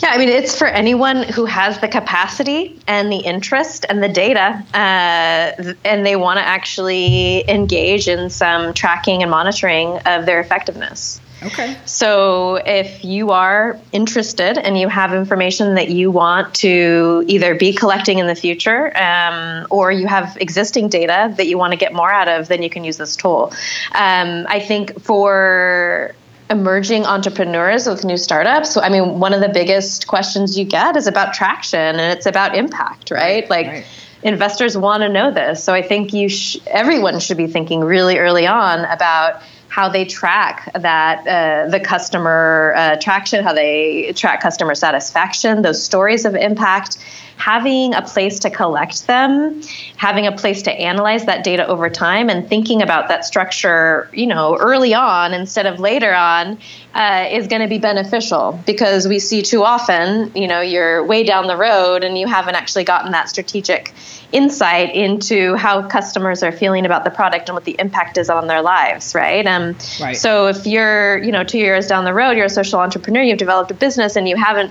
Yeah, 0.00 0.10
I 0.10 0.18
mean, 0.18 0.28
it's 0.28 0.58
for 0.58 0.66
anyone 0.66 1.22
who 1.22 1.46
has 1.46 1.78
the 1.80 1.88
capacity 1.88 2.78
and 2.86 3.10
the 3.10 3.18
interest 3.18 3.86
and 3.88 4.02
the 4.02 4.08
data, 4.08 4.62
uh, 4.74 5.74
and 5.84 6.04
they 6.04 6.16
want 6.16 6.38
to 6.38 6.44
actually 6.44 7.48
engage 7.48 8.08
in 8.08 8.28
some 8.28 8.74
tracking 8.74 9.22
and 9.22 9.30
monitoring 9.30 9.98
of 10.04 10.26
their 10.26 10.40
effectiveness. 10.40 11.20
Okay. 11.44 11.76
So 11.86 12.56
if 12.56 13.04
you 13.04 13.30
are 13.30 13.78
interested 13.90 14.58
and 14.58 14.78
you 14.78 14.88
have 14.88 15.12
information 15.12 15.74
that 15.74 15.88
you 15.88 16.10
want 16.10 16.54
to 16.56 17.24
either 17.26 17.54
be 17.54 17.72
collecting 17.72 18.18
in 18.18 18.26
the 18.26 18.34
future 18.34 18.96
um, 18.96 19.66
or 19.70 19.90
you 19.90 20.06
have 20.06 20.36
existing 20.40 20.88
data 20.88 21.34
that 21.36 21.46
you 21.48 21.58
want 21.58 21.72
to 21.72 21.76
get 21.76 21.92
more 21.92 22.12
out 22.12 22.28
of, 22.28 22.48
then 22.48 22.62
you 22.62 22.70
can 22.70 22.84
use 22.84 22.96
this 22.96 23.16
tool. 23.16 23.52
Um, 23.92 24.46
I 24.48 24.60
think 24.60 25.00
for 25.00 26.14
emerging 26.52 27.06
entrepreneurs 27.06 27.86
with 27.88 28.04
new 28.04 28.16
startups. 28.16 28.70
So, 28.70 28.80
I 28.80 28.90
mean, 28.90 29.18
one 29.18 29.32
of 29.32 29.40
the 29.40 29.48
biggest 29.48 30.06
questions 30.06 30.56
you 30.56 30.64
get 30.64 30.96
is 30.96 31.06
about 31.06 31.32
traction 31.34 31.80
and 31.80 32.16
it's 32.16 32.26
about 32.26 32.54
impact, 32.54 33.10
right? 33.10 33.48
Like, 33.48 33.66
right. 33.66 33.86
investors 34.22 34.76
want 34.76 35.02
to 35.02 35.08
know 35.08 35.32
this. 35.32 35.64
So, 35.64 35.72
I 35.72 35.82
think 35.82 36.12
you 36.12 36.28
sh- 36.28 36.58
everyone 36.66 37.18
should 37.18 37.38
be 37.38 37.46
thinking 37.46 37.80
really 37.80 38.18
early 38.18 38.46
on 38.46 38.84
about 38.84 39.42
how 39.68 39.88
they 39.88 40.04
track 40.04 40.70
that 40.74 41.26
uh, 41.26 41.70
the 41.70 41.80
customer 41.80 42.74
uh, 42.76 42.96
traction, 43.00 43.42
how 43.42 43.54
they 43.54 44.12
track 44.14 44.42
customer 44.42 44.74
satisfaction, 44.74 45.62
those 45.62 45.82
stories 45.82 46.26
of 46.26 46.34
impact, 46.34 46.98
having 47.44 47.92
a 47.92 48.02
place 48.02 48.38
to 48.38 48.50
collect 48.50 49.08
them, 49.08 49.60
having 49.96 50.28
a 50.28 50.32
place 50.32 50.62
to 50.62 50.70
analyze 50.70 51.24
that 51.24 51.42
data 51.42 51.66
over 51.66 51.90
time, 51.90 52.30
and 52.30 52.48
thinking 52.48 52.82
about 52.82 53.08
that 53.08 53.24
structure, 53.24 54.08
you 54.12 54.28
know, 54.28 54.56
early 54.56 54.94
on 54.94 55.34
instead 55.34 55.66
of 55.66 55.80
later 55.80 56.14
on, 56.14 56.56
uh, 56.94 57.26
is 57.32 57.48
going 57.48 57.60
to 57.60 57.66
be 57.66 57.78
beneficial 57.78 58.60
because 58.64 59.08
we 59.08 59.18
see 59.18 59.42
too 59.42 59.64
often, 59.64 60.30
you 60.36 60.46
know, 60.46 60.60
you're 60.60 61.04
way 61.04 61.24
down 61.24 61.48
the 61.48 61.56
road 61.56 62.04
and 62.04 62.16
you 62.16 62.28
haven't 62.28 62.54
actually 62.54 62.84
gotten 62.84 63.10
that 63.10 63.28
strategic 63.28 63.92
insight 64.30 64.94
into 64.94 65.56
how 65.56 65.82
customers 65.88 66.44
are 66.44 66.52
feeling 66.52 66.86
about 66.86 67.02
the 67.02 67.10
product 67.10 67.48
and 67.48 67.54
what 67.54 67.64
the 67.64 67.74
impact 67.80 68.18
is 68.18 68.30
on 68.30 68.46
their 68.46 68.62
lives, 68.62 69.16
right? 69.16 69.44
Um, 69.48 69.76
right. 70.00 70.16
So 70.16 70.46
if 70.46 70.64
you're, 70.64 71.18
you 71.18 71.32
know, 71.32 71.42
two 71.42 71.58
years 71.58 71.88
down 71.88 72.04
the 72.04 72.14
road, 72.14 72.36
you're 72.36 72.46
a 72.46 72.50
social 72.50 72.78
entrepreneur, 72.78 73.20
you've 73.20 73.38
developed 73.38 73.72
a 73.72 73.74
business, 73.74 74.14
and 74.14 74.28
you 74.28 74.36
haven't 74.36 74.70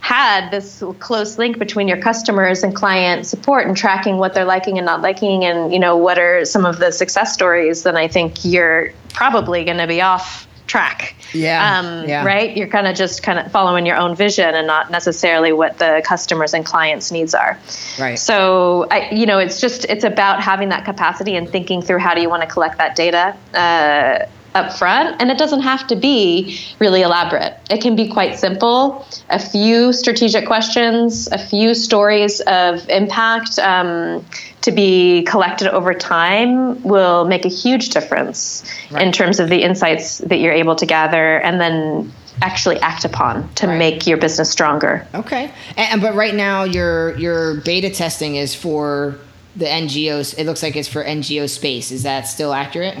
had 0.00 0.50
this 0.50 0.82
close 0.98 1.38
link 1.38 1.58
between 1.58 1.86
your 1.86 2.00
customers 2.00 2.62
and 2.62 2.74
client 2.74 3.26
support 3.26 3.66
and 3.66 3.76
tracking 3.76 4.16
what 4.18 4.34
they're 4.34 4.44
liking 4.44 4.78
and 4.78 4.86
not 4.86 5.02
liking 5.02 5.44
and 5.44 5.72
you 5.72 5.78
know 5.78 5.96
what 5.96 6.18
are 6.18 6.44
some 6.44 6.64
of 6.64 6.78
the 6.78 6.90
success 6.90 7.32
stories 7.32 7.82
then 7.82 7.96
i 7.96 8.08
think 8.08 8.44
you're 8.44 8.92
probably 9.12 9.64
going 9.64 9.76
to 9.78 9.86
be 9.86 10.00
off 10.00 10.46
track. 10.70 11.16
Yeah, 11.34 11.78
um, 11.78 12.08
yeah. 12.08 12.24
right? 12.24 12.56
You're 12.56 12.68
kind 12.68 12.86
of 12.86 12.94
just 12.94 13.24
kind 13.24 13.40
of 13.40 13.50
following 13.50 13.84
your 13.84 13.96
own 13.96 14.14
vision 14.14 14.54
and 14.54 14.68
not 14.68 14.90
necessarily 14.90 15.52
what 15.52 15.78
the 15.78 16.00
customers 16.06 16.54
and 16.54 16.64
clients 16.64 17.10
needs 17.10 17.34
are. 17.34 17.58
Right. 17.98 18.14
So 18.14 18.86
I, 18.90 19.10
you 19.10 19.26
know 19.26 19.38
it's 19.38 19.60
just 19.60 19.84
it's 19.86 20.04
about 20.04 20.40
having 20.40 20.68
that 20.68 20.84
capacity 20.84 21.34
and 21.34 21.48
thinking 21.48 21.82
through 21.82 21.98
how 21.98 22.14
do 22.14 22.20
you 22.20 22.30
want 22.30 22.42
to 22.42 22.48
collect 22.48 22.78
that 22.78 22.94
data 22.94 23.36
uh, 23.54 24.26
up 24.54 24.72
front 24.72 25.20
and 25.20 25.30
it 25.30 25.38
doesn't 25.38 25.60
have 25.60 25.86
to 25.86 25.96
be 25.96 26.58
really 26.78 27.02
elaborate. 27.02 27.56
It 27.70 27.80
can 27.80 27.94
be 27.94 28.08
quite 28.08 28.38
simple. 28.38 29.06
A 29.28 29.38
few 29.38 29.92
strategic 29.92 30.46
questions 30.46 31.28
a 31.30 31.38
few 31.38 31.74
stories 31.74 32.40
of 32.40 32.88
impact 32.88 33.58
um, 33.58 34.24
to 34.62 34.72
be 34.72 35.22
collected 35.22 35.72
over 35.72 35.94
time 35.94 36.82
will 36.82 37.24
make 37.24 37.44
a 37.44 37.48
huge 37.48 37.90
difference 37.90 38.64
right. 38.90 39.02
in 39.02 39.12
terms 39.12 39.40
of 39.40 39.48
the 39.48 39.62
insights 39.62 40.18
that 40.18 40.38
you're 40.38 40.52
able 40.52 40.76
to 40.76 40.86
gather 40.86 41.38
and 41.38 41.60
then 41.60 42.12
actually 42.42 42.78
act 42.80 43.04
upon 43.04 43.52
to 43.54 43.66
right. 43.66 43.78
make 43.78 44.06
your 44.06 44.16
business 44.16 44.50
stronger. 44.50 45.06
Okay. 45.14 45.52
And, 45.76 46.00
but 46.00 46.14
right 46.14 46.34
now 46.34 46.64
your 46.64 47.16
your 47.18 47.60
beta 47.60 47.90
testing 47.90 48.36
is 48.36 48.54
for 48.54 49.18
the 49.56 49.66
ngos 49.66 50.38
it 50.38 50.46
looks 50.46 50.62
like 50.62 50.76
it's 50.76 50.88
for 50.88 51.04
ngo 51.04 51.48
space. 51.48 51.90
Is 51.90 52.02
that 52.02 52.22
still 52.22 52.52
accurate 52.52 52.98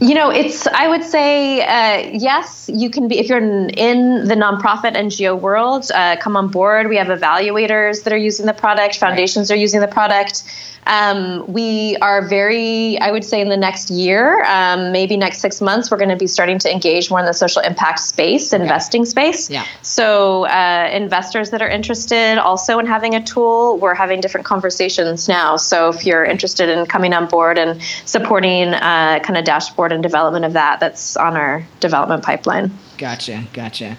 you 0.00 0.14
know, 0.14 0.30
it's, 0.30 0.66
I 0.66 0.88
would 0.88 1.04
say, 1.04 1.62
uh, 1.62 2.10
yes, 2.12 2.70
you 2.72 2.90
can 2.90 3.08
be, 3.08 3.18
if 3.18 3.28
you're 3.28 3.38
in, 3.38 3.70
in 3.70 4.28
the 4.28 4.34
nonprofit 4.34 4.94
NGO 4.96 5.38
world, 5.38 5.90
uh, 5.94 6.16
come 6.16 6.36
on 6.36 6.48
board. 6.48 6.88
We 6.88 6.96
have 6.96 7.06
evaluators 7.06 8.04
that 8.04 8.12
are 8.12 8.18
using 8.18 8.46
the 8.46 8.54
product, 8.54 8.98
foundations 8.98 9.50
right. 9.50 9.56
are 9.56 9.60
using 9.60 9.80
the 9.80 9.88
product. 9.88 10.44
Um, 10.86 11.44
we 11.46 11.96
are 11.98 12.26
very, 12.26 12.98
I 12.98 13.10
would 13.12 13.24
say, 13.24 13.40
in 13.40 13.48
the 13.48 13.56
next 13.56 13.90
year, 13.90 14.44
um, 14.44 14.90
maybe 14.90 15.16
next 15.16 15.38
six 15.38 15.60
months, 15.60 15.90
we're 15.90 15.96
going 15.96 16.10
to 16.10 16.16
be 16.16 16.26
starting 16.26 16.58
to 16.60 16.72
engage 16.72 17.08
more 17.08 17.20
in 17.20 17.26
the 17.26 17.34
social 17.34 17.62
impact 17.62 18.00
space, 18.00 18.52
okay. 18.52 18.62
investing 18.62 19.04
space. 19.04 19.48
Yeah. 19.48 19.64
So, 19.82 20.46
uh, 20.46 20.90
investors 20.92 21.50
that 21.50 21.62
are 21.62 21.68
interested 21.68 22.38
also 22.38 22.78
in 22.78 22.86
having 22.86 23.14
a 23.14 23.22
tool, 23.22 23.78
we're 23.78 23.94
having 23.94 24.20
different 24.20 24.46
conversations 24.46 25.28
now. 25.28 25.56
So, 25.56 25.90
if 25.90 26.04
you're 26.04 26.24
interested 26.24 26.68
in 26.68 26.86
coming 26.86 27.12
on 27.12 27.28
board 27.28 27.58
and 27.58 27.80
supporting 28.04 28.74
uh, 28.74 29.20
kind 29.22 29.36
of 29.36 29.44
dashboard 29.44 29.92
and 29.92 30.02
development 30.02 30.44
of 30.44 30.54
that, 30.54 30.80
that's 30.80 31.16
on 31.16 31.36
our 31.36 31.64
development 31.78 32.24
pipeline. 32.24 32.72
Gotcha. 32.98 33.44
Gotcha. 33.52 33.96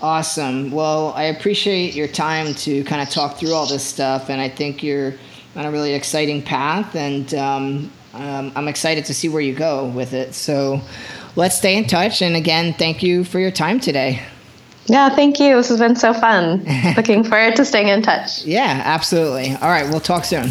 Awesome. 0.00 0.70
Well, 0.70 1.12
I 1.14 1.24
appreciate 1.24 1.94
your 1.94 2.08
time 2.08 2.52
to 2.54 2.84
kind 2.84 3.00
of 3.00 3.08
talk 3.08 3.38
through 3.38 3.54
all 3.54 3.66
this 3.66 3.84
stuff, 3.84 4.28
and 4.28 4.40
I 4.40 4.48
think 4.48 4.82
you're 4.82 5.14
on 5.56 5.64
a 5.64 5.70
really 5.70 5.94
exciting 5.94 6.42
path, 6.42 6.94
and 6.94 7.32
um, 7.34 7.90
um, 8.14 8.52
I'm 8.54 8.68
excited 8.68 9.04
to 9.06 9.14
see 9.14 9.28
where 9.28 9.42
you 9.42 9.54
go 9.54 9.86
with 9.86 10.12
it. 10.12 10.34
So 10.34 10.80
let's 11.36 11.56
stay 11.56 11.76
in 11.76 11.86
touch. 11.86 12.22
And 12.22 12.36
again, 12.36 12.74
thank 12.74 13.02
you 13.02 13.24
for 13.24 13.38
your 13.38 13.50
time 13.50 13.80
today. 13.80 14.22
Yeah, 14.86 15.08
thank 15.08 15.40
you. 15.40 15.56
This 15.56 15.68
has 15.68 15.78
been 15.78 15.96
so 15.96 16.12
fun. 16.12 16.64
Looking 16.96 17.24
forward 17.24 17.56
to 17.56 17.64
staying 17.64 17.88
in 17.88 18.02
touch. 18.02 18.44
Yeah, 18.44 18.82
absolutely. 18.84 19.52
All 19.56 19.68
right, 19.68 19.88
we'll 19.88 20.00
talk 20.00 20.24
soon. 20.24 20.50